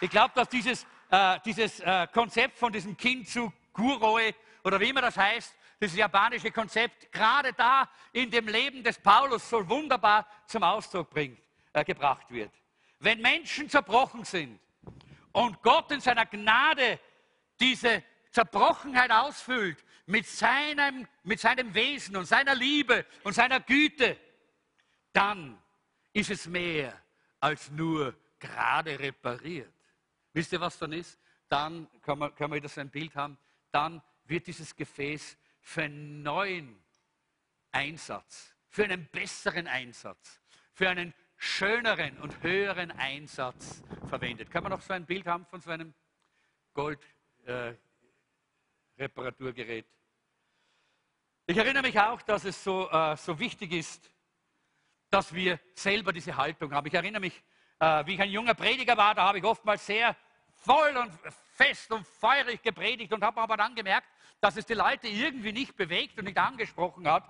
[0.00, 4.34] glaub, dass dieses, äh, dieses äh, Konzept von diesem Kinzu Guroi
[4.64, 9.48] oder wie immer das heißt, dieses japanische Konzept, gerade da in dem Leben des Paulus
[9.48, 11.40] so wunderbar zum Ausdruck bringt,
[11.74, 12.50] äh, gebracht wird.
[12.98, 14.58] Wenn Menschen zerbrochen sind
[15.30, 16.98] und Gott in seiner Gnade
[17.60, 24.16] diese Zerbrochenheit ausfüllt mit seinem, mit seinem Wesen und seiner Liebe und seiner Güte,
[25.12, 25.60] dann
[26.12, 27.00] ist es mehr
[27.40, 29.72] als nur gerade repariert.
[30.32, 31.18] Wisst ihr, was dann ist?
[31.48, 33.36] Dann kann man, kann man wieder so ein Bild haben,
[33.72, 36.80] dann wird dieses Gefäß für einen neuen
[37.72, 40.40] Einsatz, für einen besseren Einsatz,
[40.72, 44.50] für einen schöneren und höheren Einsatz verwendet.
[44.50, 45.92] Kann man noch so ein Bild haben von so einem
[46.74, 47.74] Goldreparaturgerät?
[47.76, 47.89] Äh,
[51.46, 54.10] ich erinnere mich auch, dass es so, äh, so wichtig ist,
[55.08, 56.86] dass wir selber diese Haltung haben.
[56.86, 57.42] Ich erinnere mich,
[57.78, 60.14] äh, wie ich ein junger Prediger war, da habe ich oftmals sehr
[60.52, 61.10] voll und
[61.54, 64.06] fest und feurig gepredigt und habe aber dann gemerkt,
[64.38, 67.26] dass es die Leute irgendwie nicht bewegt und nicht angesprochen hat,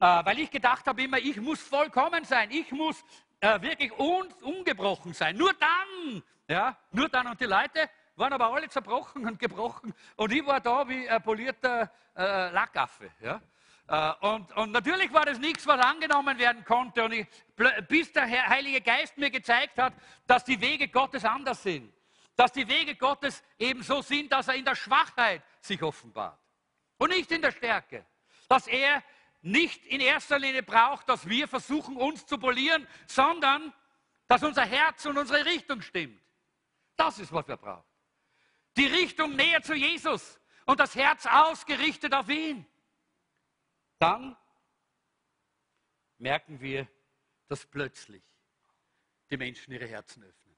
[0.00, 3.04] äh, weil ich gedacht habe immer, ich muss vollkommen sein, ich muss
[3.40, 5.36] äh, wirklich un ungebrochen sein.
[5.36, 7.26] Nur dann, ja, nur dann.
[7.26, 7.90] Und die Leute
[8.20, 13.10] waren aber alle zerbrochen und gebrochen und ich war da wie ein polierter äh, Lackaffe.
[13.20, 13.40] Ja.
[13.88, 17.02] Äh, und, und, natürlich war das nichts, was angenommen werden konnte.
[17.02, 17.26] Und ich,
[17.88, 19.94] bis der Heilige Geist mir gezeigt hat,
[20.26, 21.92] dass die Wege Gottes anders sind.
[22.36, 26.38] Dass die Wege Gottes eben so sind, dass er in der Schwachheit sich offenbart.
[26.98, 28.04] Und nicht in der Stärke.
[28.48, 29.02] Dass er
[29.42, 33.72] nicht in erster Linie braucht, dass wir versuchen, uns zu polieren, sondern
[34.28, 36.20] dass unser Herz und unsere Richtung stimmt.
[36.96, 37.89] Das ist, was wir brauchen.
[38.76, 42.66] Die Richtung näher zu Jesus und das Herz ausgerichtet auf ihn.
[43.98, 44.36] Dann
[46.18, 46.88] merken wir,
[47.48, 48.22] dass plötzlich
[49.30, 50.56] die Menschen ihre Herzen öffnen.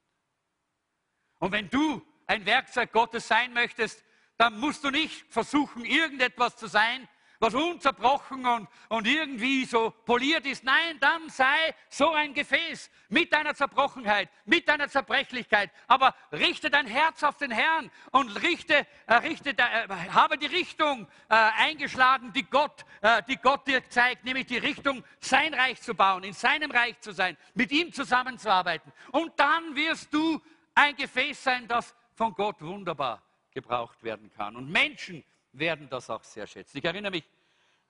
[1.38, 4.04] Und wenn du ein Werkzeug Gottes sein möchtest,
[4.36, 7.08] dann musst du nicht versuchen, irgendetwas zu sein,
[7.42, 10.62] was unzerbrochen und, und irgendwie so poliert ist.
[10.62, 15.72] Nein, dann sei so ein Gefäß mit deiner Zerbrochenheit, mit deiner Zerbrechlichkeit.
[15.88, 21.08] Aber richte dein Herz auf den Herrn und richte, äh, richte, äh, habe die Richtung
[21.28, 25.96] äh, eingeschlagen, die Gott, äh, die Gott dir zeigt, nämlich die Richtung, sein Reich zu
[25.96, 28.92] bauen, in seinem Reich zu sein, mit ihm zusammenzuarbeiten.
[29.10, 30.40] Und dann wirst du
[30.76, 33.20] ein Gefäß sein, das von Gott wunderbar
[33.50, 34.54] gebraucht werden kann.
[34.54, 36.78] Und Menschen, werden das auch sehr schätzen.
[36.78, 37.24] Ich erinnere mich,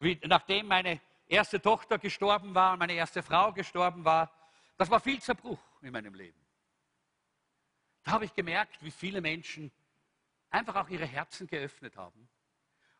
[0.00, 4.32] wie, nachdem meine erste Tochter gestorben war, meine erste Frau gestorben war,
[4.76, 6.40] das war viel Zerbruch in meinem Leben.
[8.02, 9.70] Da habe ich gemerkt, wie viele Menschen
[10.50, 12.28] einfach auch ihre Herzen geöffnet haben.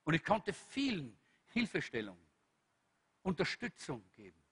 [0.05, 2.19] Und ich konnte vielen Hilfestellung,
[3.23, 4.43] Unterstützung geben.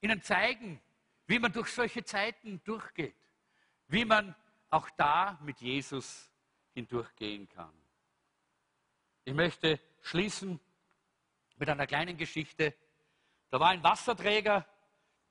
[0.00, 0.80] Ihnen zeigen,
[1.26, 3.16] wie man durch solche Zeiten durchgeht.
[3.88, 4.34] Wie man
[4.70, 6.30] auch da mit Jesus
[6.74, 7.81] hindurchgehen kann.
[9.24, 10.58] Ich möchte schließen
[11.56, 12.74] mit einer kleinen Geschichte.
[13.50, 14.66] Da war ein Wasserträger,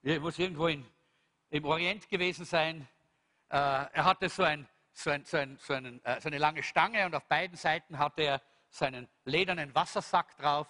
[0.02, 0.86] er muss irgendwo in,
[1.50, 2.88] im Orient gewesen sein.
[3.50, 6.64] Äh, er hatte so, ein, so, ein, so, ein, so, einen, äh, so, eine lange
[6.64, 10.68] Stange und auf beiden Seiten hatte er seinen ledernen Wassersack drauf.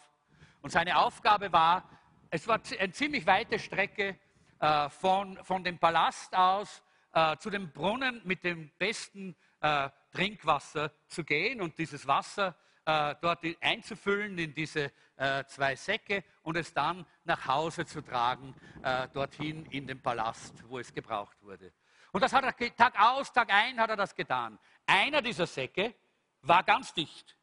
[0.63, 1.87] Und seine Aufgabe war,
[2.31, 4.17] es war eine ziemlich weite Strecke
[4.59, 6.81] äh, von, von dem Palast aus
[7.13, 12.55] äh, zu dem Brunnen mit dem besten äh, Trinkwasser zu gehen und dieses Wasser
[12.85, 18.55] äh, dort einzufüllen in diese äh, zwei Säcke und es dann nach Hause zu tragen,
[18.83, 21.71] äh, dorthin in den Palast, wo es gebraucht wurde.
[22.11, 24.59] Und das hat er Tag aus, Tag ein hat er das getan.
[24.85, 25.95] Einer dieser Säcke
[26.41, 27.37] war ganz dicht.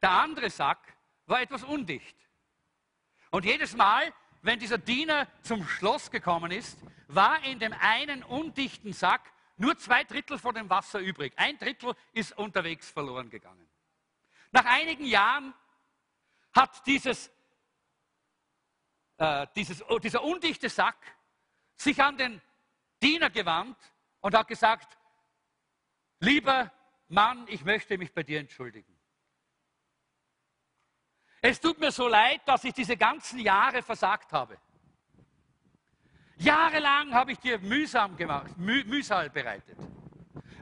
[0.00, 2.16] Der andere Sack war etwas undicht.
[3.30, 4.12] Und jedes Mal,
[4.42, 10.04] wenn dieser Diener zum Schloss gekommen ist, war in dem einen undichten Sack nur zwei
[10.04, 11.32] Drittel von dem Wasser übrig.
[11.36, 13.67] Ein Drittel ist unterwegs verloren gegangen.
[14.50, 15.54] Nach einigen Jahren
[16.52, 17.30] hat dieses,
[19.18, 20.96] äh, dieses, oh, dieser undichte Sack
[21.76, 22.40] sich an den
[23.02, 23.76] Diener gewandt
[24.20, 24.98] und hat gesagt,
[26.20, 26.72] lieber
[27.08, 28.98] Mann, ich möchte mich bei dir entschuldigen.
[31.40, 34.58] Es tut mir so leid, dass ich diese ganzen Jahre versagt habe.
[36.36, 39.76] Jahrelang habe ich dir mühsam gemacht, Müh, Mühsal bereitet.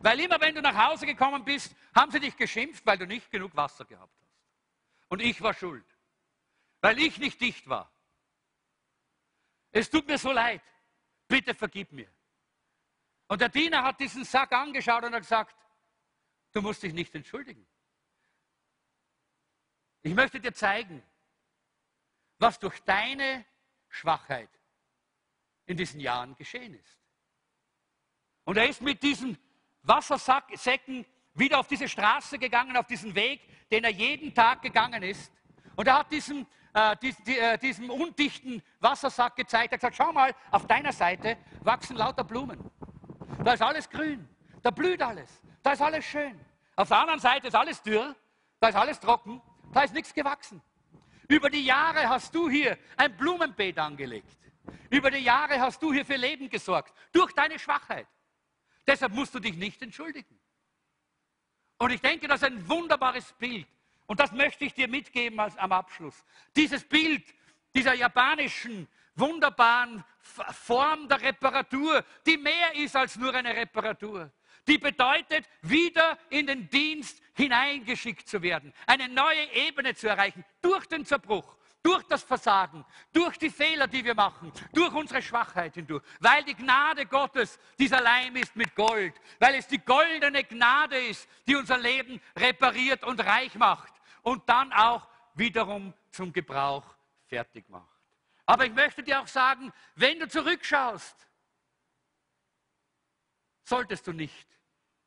[0.07, 3.28] Weil immer wenn du nach Hause gekommen bist, haben sie dich geschimpft, weil du nicht
[3.28, 4.38] genug Wasser gehabt hast.
[5.09, 5.84] Und ich war schuld,
[6.80, 7.90] weil ich nicht dicht war.
[9.72, 10.62] Es tut mir so leid.
[11.26, 12.09] Bitte vergib mir.
[13.26, 15.57] Und der Diener hat diesen Sack angeschaut und hat gesagt,
[16.52, 17.66] du musst dich nicht entschuldigen.
[20.02, 21.02] Ich möchte dir zeigen,
[22.38, 23.44] was durch deine
[23.88, 24.50] Schwachheit
[25.64, 26.96] in diesen Jahren geschehen ist.
[28.44, 29.36] Und er ist mit diesem
[29.87, 35.32] Wassersäcken wieder auf diese Straße gegangen, auf diesen Weg, den er jeden Tag gegangen ist.
[35.76, 39.72] Und er hat diesem, äh, dies, die, äh, diesem undichten Wassersack gezeigt.
[39.72, 42.59] Er hat gesagt, schau mal, auf deiner Seite wachsen lauter Blumen.
[43.45, 44.28] Da ist alles grün,
[44.62, 46.41] da blüht alles, da ist alles schön.
[46.74, 48.16] Auf der anderen Seite ist alles dürr,
[48.61, 49.41] da ist alles trocken,
[49.72, 50.62] da ist nichts gewachsen.
[51.28, 54.37] Über die Jahre hast du hier ein Blumenbeet angelegt.
[54.91, 58.07] Über die Jahre hast du hier für Leben gesorgt, durch deine Schwachheit.
[58.87, 60.39] Deshalb musst du dich nicht entschuldigen.
[61.78, 63.66] Und ich denke, das ist ein wunderbares Bild.
[64.07, 66.24] Und das möchte ich dir mitgeben als, am Abschluss.
[66.55, 67.22] Dieses Bild
[67.74, 74.30] dieser japanischen, wunderbaren Form der Reparatur, die mehr ist als nur eine Reparatur.
[74.66, 80.87] Die bedeutet, wieder in den Dienst hineingeschickt zu werden, eine neue Ebene zu erreichen durch
[80.87, 81.55] den Zerbruch,
[81.87, 86.57] durch das Versagen, durch die Fehler, die wir machen, durch unsere Schwachheit hindurch, weil die
[86.57, 91.78] Gnade Gottes dieser Leim ist mit Gold, weil es die goldene Gnade ist, die unser
[91.78, 96.84] Leben repariert und reich macht und dann auch wiederum zum Gebrauch
[97.28, 98.01] fertig macht.
[98.47, 101.28] Aber ich möchte dir auch sagen, wenn du zurückschaust,
[103.62, 104.49] solltest du nicht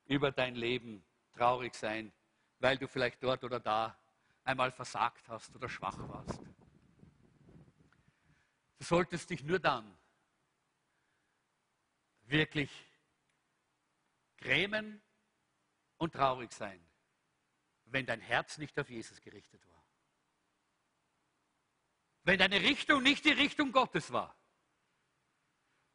[0.06, 1.04] über dein Leben
[1.36, 2.14] traurig sein,
[2.60, 3.98] weil du vielleicht dort oder da
[4.46, 6.40] einmal versagt hast oder schwach warst.
[8.80, 9.98] Du solltest dich nur dann
[12.24, 12.72] wirklich
[14.38, 15.02] grämen
[15.98, 16.80] und traurig sein,
[17.86, 19.84] wenn dein Herz nicht auf Jesus gerichtet war.
[22.24, 24.36] Wenn deine Richtung nicht die Richtung Gottes war,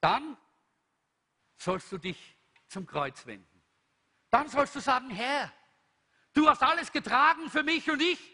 [0.01, 0.37] dann
[1.57, 2.37] sollst du dich
[2.69, 3.63] zum Kreuz wenden.
[4.31, 5.51] Dann sollst du sagen, Herr,
[6.35, 8.34] du hast alles getragen für mich und ich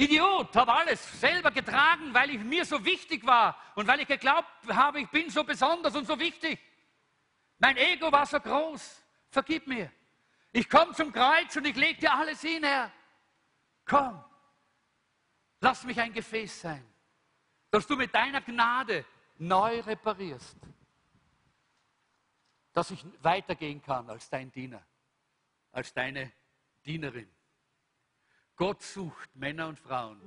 [0.00, 4.48] Idiot, habe alles selber getragen, weil ich mir so wichtig war und weil ich geglaubt
[4.68, 6.58] habe, ich bin so besonders und so wichtig.
[7.58, 9.02] Mein Ego war so groß.
[9.28, 9.92] Vergib mir.
[10.52, 12.90] Ich komme zum Kreuz und ich lege dir alles hin, Herr.
[13.84, 14.24] Komm,
[15.60, 16.86] lass mich ein Gefäß sein,
[17.70, 19.04] dass du mit deiner Gnade
[19.36, 20.56] neu reparierst,
[22.72, 24.82] dass ich weitergehen kann als dein Diener,
[25.72, 26.32] als deine
[26.84, 27.30] Dienerin.
[28.60, 30.18] Gott sucht Männer und Frauen,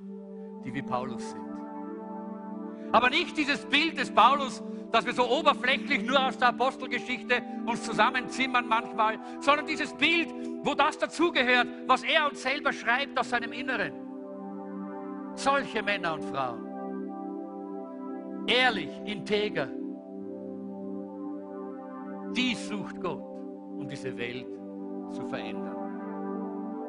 [0.64, 1.44] die wie Paulus sind.
[2.90, 4.60] Aber nicht dieses Bild des Paulus,
[4.90, 10.74] dass wir so oberflächlich nur aus der Apostelgeschichte uns zusammenzimmern manchmal, sondern dieses Bild, wo
[10.74, 13.92] das dazugehört, was er uns selber schreibt aus seinem Inneren.
[15.36, 16.66] Solche Männer und Frauen.
[18.48, 19.68] Ehrlich, integer.
[22.32, 23.22] Die sucht Gott,
[23.78, 24.48] um diese Welt
[25.12, 25.73] zu verändern.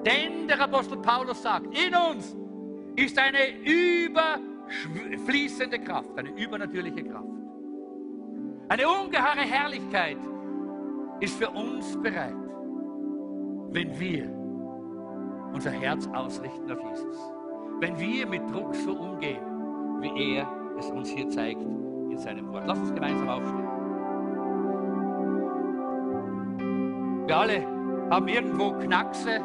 [0.06, 2.38] Denn der Apostel Paulus sagt, in uns
[2.96, 7.26] ist eine überfließende Kraft, eine übernatürliche Kraft.
[8.70, 10.18] Eine ungeheure Herrlichkeit
[11.20, 12.36] ist für uns bereit,
[13.72, 14.34] wenn wir
[15.54, 17.18] unser Herz ausrichten auf Jesus.
[17.80, 19.42] Wenn wir mit Druck so umgehen,
[20.02, 20.48] wie er
[20.78, 22.66] es uns hier zeigt in seinem Wort.
[22.68, 23.70] Lass uns gemeinsam aufstehen.
[27.28, 27.66] Wir alle
[28.10, 29.40] haben irgendwo Knackse,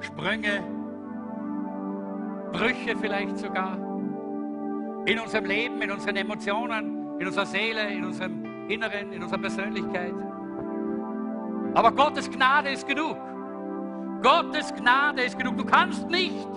[0.00, 0.62] Sprünge,
[2.52, 3.76] Brüche vielleicht sogar.
[5.06, 10.14] In unserem Leben, in unseren Emotionen, in unserer Seele, in unserem Inneren, in unserer Persönlichkeit.
[11.74, 13.16] Aber Gottes Gnade ist genug.
[14.22, 15.56] Gottes Gnade ist genug.
[15.56, 16.48] Du kannst nicht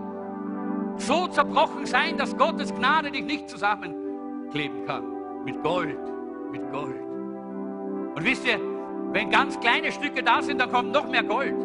[0.98, 5.04] so zerbrochen sein, dass Gottes Gnade dich nicht zusammenkleben kann.
[5.46, 5.98] Mit Gold,
[6.52, 7.02] mit Gold.
[8.16, 8.60] Und wisst ihr,
[9.12, 11.56] wenn ganz kleine Stücke da sind, dann kommt noch mehr Gold.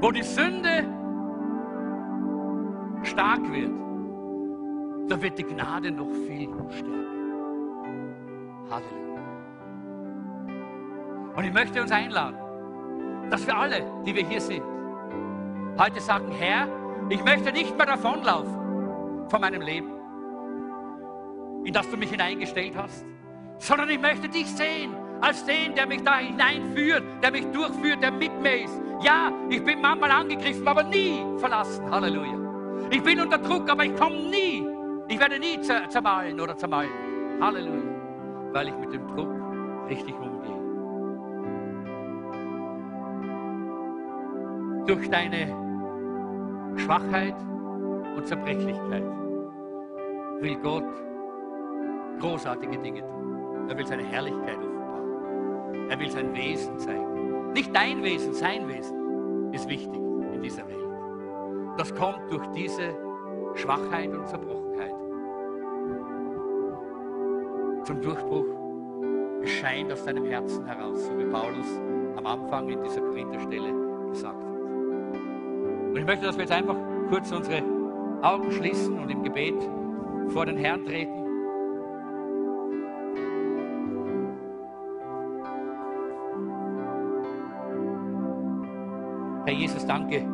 [0.00, 0.84] Wo die Sünde
[3.02, 3.72] stark wird,
[5.10, 7.00] da wird die Gnade noch viel stärker.
[8.70, 9.20] Halleluja.
[11.36, 12.38] Und ich möchte uns einladen,
[13.30, 14.62] dass wir alle, die wir hier sind,
[15.78, 16.66] heute sagen, Herr,
[17.10, 19.90] ich möchte nicht mehr davonlaufen von meinem Leben,
[21.64, 23.04] in das du mich hineingestellt hast,
[23.58, 28.10] sondern ich möchte dich sehen als den, der mich da hineinführt, der mich durchführt, der
[28.10, 28.80] mit mir ist.
[29.02, 31.90] Ja, ich bin manchmal angegriffen, aber nie verlassen.
[31.90, 32.38] Halleluja.
[32.90, 34.66] Ich bin unter Druck, aber ich komme nie.
[35.08, 36.90] Ich werde nie zermalen oder zermalen.
[37.40, 37.82] Halleluja.
[38.52, 39.30] Weil ich mit dem Druck
[39.88, 40.60] richtig umgehe.
[44.86, 45.70] Durch deine
[46.76, 47.36] Schwachheit
[48.16, 49.04] und Zerbrechlichkeit
[50.40, 50.84] will Gott
[52.18, 53.68] großartige Dinge tun.
[53.68, 54.69] Er will seine Herrlichkeit offenbaren.
[55.90, 57.52] Er will sein Wesen zeigen.
[57.52, 60.00] Nicht dein Wesen, sein Wesen ist wichtig
[60.32, 60.78] in dieser Welt.
[61.76, 62.94] Das kommt durch diese
[63.56, 64.94] Schwachheit und Zerbrochenheit
[67.84, 68.46] zum Durchbruch.
[69.42, 71.66] Es scheint aus deinem Herzen heraus, so wie Paulus
[72.16, 73.72] am Anfang in dieser Korintherstelle
[74.10, 74.54] gesagt hat.
[75.88, 76.76] Und ich möchte, dass wir jetzt einfach
[77.08, 77.62] kurz unsere
[78.22, 79.56] Augen schließen und im Gebet
[80.28, 81.19] vor den Herrn treten.
[89.90, 90.24] Danke,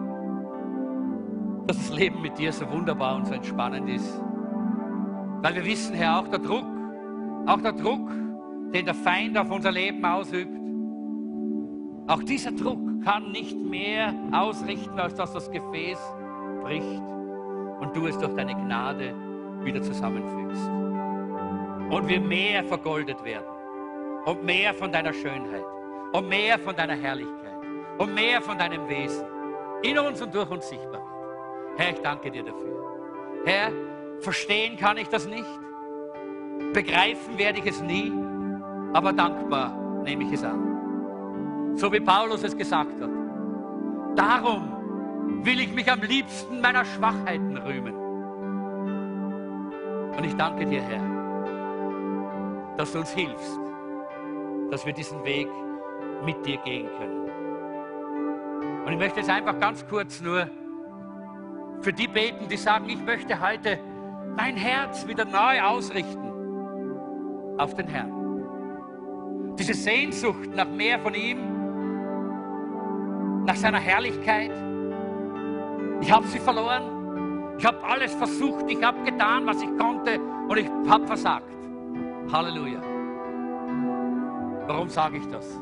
[1.67, 4.21] dass das Leben mit dir so wunderbar und so entspannend ist.
[5.41, 6.67] Weil wir wissen, Herr, auch der Druck,
[7.47, 8.11] auch der Druck,
[8.75, 10.55] den der Feind auf unser Leben ausübt,
[12.07, 15.99] auch dieser Druck kann nicht mehr ausrichten, als dass das Gefäß
[16.63, 17.03] bricht
[17.81, 19.15] und du es durch deine Gnade
[19.63, 20.69] wieder zusammenfügst.
[21.91, 23.47] Und wir mehr vergoldet werden
[24.27, 25.65] und mehr von deiner Schönheit
[26.13, 27.57] und mehr von deiner Herrlichkeit
[27.99, 29.25] und mehr von deinem Wesen
[29.83, 31.17] in uns und durch uns sichtbar wird.
[31.79, 32.77] Herr, ich danke dir dafür.
[33.45, 33.71] Herr,
[34.21, 35.47] verstehen kann ich das nicht,
[36.73, 38.13] begreifen werde ich es nie,
[38.93, 41.75] aber dankbar nehme ich es an.
[41.77, 43.11] So wie Paulus es gesagt hat.
[44.17, 47.95] Darum will ich mich am liebsten meiner Schwachheiten rühmen.
[50.17, 51.03] Und ich danke dir, Herr,
[52.79, 53.61] dass du uns hilfst,
[54.71, 55.49] dass wir diesen Weg
[56.25, 57.26] mit dir gehen können.
[58.87, 60.49] Und ich möchte jetzt einfach ganz kurz nur
[61.81, 63.81] für die beten, die sagen, ich möchte heute
[64.37, 66.31] mein Herz wieder neu ausrichten
[67.59, 69.57] auf den Herrn.
[69.59, 71.39] Diese Sehnsucht nach mehr von ihm,
[73.45, 74.53] nach seiner Herrlichkeit.
[76.01, 77.57] Ich habe sie verloren.
[77.59, 78.71] Ich habe alles versucht.
[78.71, 81.51] Ich habe getan, was ich konnte und ich habe versagt.
[82.31, 82.81] Halleluja.
[84.69, 85.61] Warum sage ich das?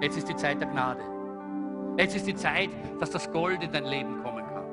[0.00, 1.11] Jetzt ist die Zeit der Gnade.
[1.98, 2.70] Jetzt ist die Zeit,
[3.00, 4.64] dass das Gold in dein Leben kommen kann.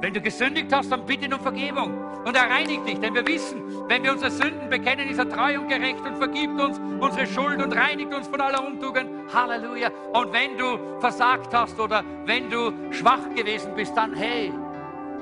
[0.00, 1.92] Wenn du gesündigt hast, dann bitte um Vergebung
[2.24, 5.58] und er reinigt dich, denn wir wissen, wenn wir unsere Sünden bekennen, ist er treu
[5.60, 9.08] und gerecht und vergibt uns unsere Schuld und reinigt uns von aller Untugend.
[9.32, 9.90] Halleluja.
[10.12, 14.52] Und wenn du versagt hast oder wenn du schwach gewesen bist, dann hey,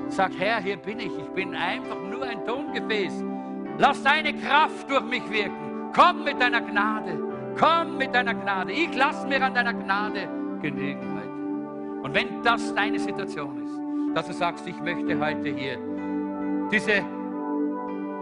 [0.09, 1.17] sag Herr, hier bin ich.
[1.17, 3.23] Ich bin einfach nur ein Tongefäß.
[3.77, 5.91] Lass deine Kraft durch mich wirken.
[5.95, 7.19] Komm mit deiner Gnade.
[7.59, 8.71] Komm mit deiner Gnade.
[8.71, 12.03] Ich lasse mir an deiner Gnade genügen heute.
[12.03, 15.77] Und wenn das deine Situation ist, dass du sagst, ich möchte heute hier
[16.71, 17.03] diese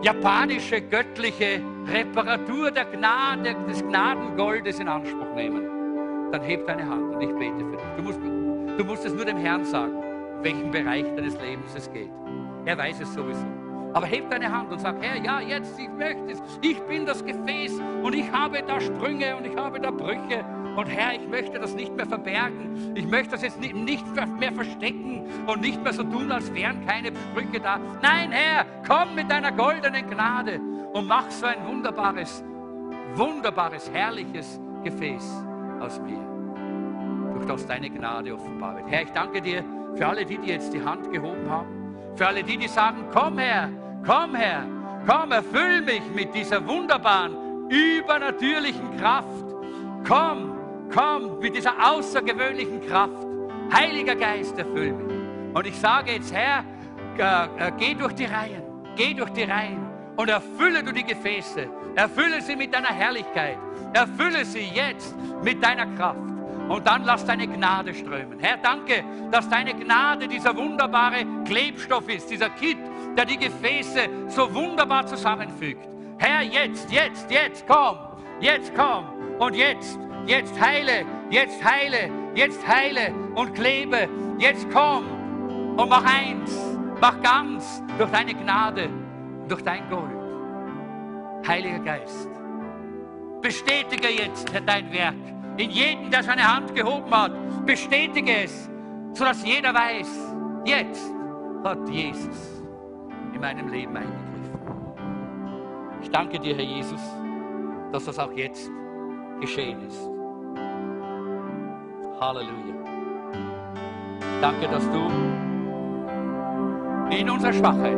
[0.01, 7.21] japanische göttliche Reparatur der Gnade, des Gnadengoldes in Anspruch nehmen, dann heb deine Hand und
[7.21, 7.85] ich bete für dich.
[7.97, 8.19] Du musst,
[8.77, 9.93] du musst es nur dem Herrn sagen,
[10.41, 12.09] welchen Bereich deines Lebens es geht.
[12.65, 13.45] Er weiß es sowieso.
[13.93, 16.43] Aber heb deine Hand und sag, Herr, ja, jetzt, ich möchte es.
[16.61, 20.43] Ich bin das Gefäß und ich habe da Sprünge und ich habe da Brüche.
[20.75, 22.95] Und Herr, ich möchte das nicht mehr verbergen.
[22.95, 24.05] Ich möchte das jetzt nicht
[24.39, 27.79] mehr verstecken und nicht mehr so tun, als wären keine Sprüche da.
[28.01, 30.59] Nein, Herr, komm mit deiner goldenen Gnade
[30.93, 32.43] und mach so ein wunderbares,
[33.15, 35.43] wunderbares, herrliches Gefäß
[35.79, 36.19] aus mir,
[37.33, 38.89] durch das deine Gnade offenbar wird.
[38.89, 39.63] Herr, ich danke dir
[39.95, 43.37] für alle die, die jetzt die Hand gehoben haben, für alle die, die sagen, komm
[43.37, 43.69] Herr,
[44.05, 44.65] komm Herr,
[45.07, 49.45] komm, erfüll mich mit dieser wunderbaren, übernatürlichen Kraft.
[50.07, 50.54] Komm,
[50.93, 53.25] komm mit dieser außergewöhnlichen Kraft.
[53.73, 55.15] Heiliger Geist, erfüll mich.
[55.53, 56.63] Und ich sage jetzt, Herr,
[57.17, 58.63] äh, äh, geh durch die Reihen,
[58.95, 61.67] geh durch die Reihen und erfülle du die Gefäße.
[61.95, 63.57] Erfülle sie mit deiner Herrlichkeit.
[63.93, 66.19] Erfülle sie jetzt mit deiner Kraft.
[66.67, 68.39] Und dann lass deine Gnade strömen.
[68.39, 72.77] Herr, danke, dass deine Gnade dieser wunderbare Klebstoff ist, dieser Kit,
[73.15, 75.87] der die Gefäße so wunderbar zusammenfügt.
[76.17, 77.97] Herr, jetzt, jetzt, jetzt, komm,
[78.39, 79.05] jetzt komm
[79.39, 84.09] und jetzt Jetzt heile, jetzt heile, jetzt heile und klebe.
[84.39, 85.05] Jetzt komm
[85.77, 88.89] und mach eins, mach ganz durch deine Gnade,
[89.47, 90.11] durch dein Gold.
[91.47, 92.27] Heiliger Geist,
[93.41, 95.13] bestätige jetzt dein Werk
[95.57, 97.65] in jedem, der seine Hand gehoben hat.
[97.65, 98.69] Bestätige es,
[99.13, 100.33] sodass jeder weiß,
[100.65, 101.13] jetzt
[101.63, 102.63] hat Jesus
[103.31, 104.59] in meinem Leben eingegriffen.
[106.01, 107.01] Ich danke dir, Herr Jesus,
[107.91, 108.71] dass das auch jetzt
[109.39, 110.14] geschehen ist.
[112.19, 112.75] Halleluja.
[114.41, 114.99] Danke, dass du
[117.15, 117.97] in unserer Schwachheit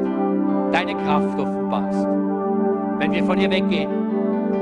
[0.72, 2.07] deine Kraft offenbarst.
[2.99, 3.89] Wenn wir von dir weggehen,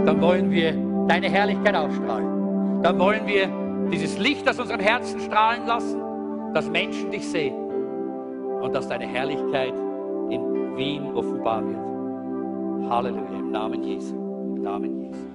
[0.05, 0.73] dann wollen wir
[1.07, 2.81] deine Herrlichkeit ausstrahlen.
[2.81, 3.49] Dann wollen wir
[3.91, 6.01] dieses Licht aus unserem Herzen strahlen lassen,
[6.53, 7.55] dass Menschen dich sehen
[8.61, 9.73] und dass deine Herrlichkeit
[10.29, 12.89] in Wien offenbar wird.
[12.89, 14.15] Halleluja, im Namen Jesu.
[14.15, 15.34] Im Namen Jesu.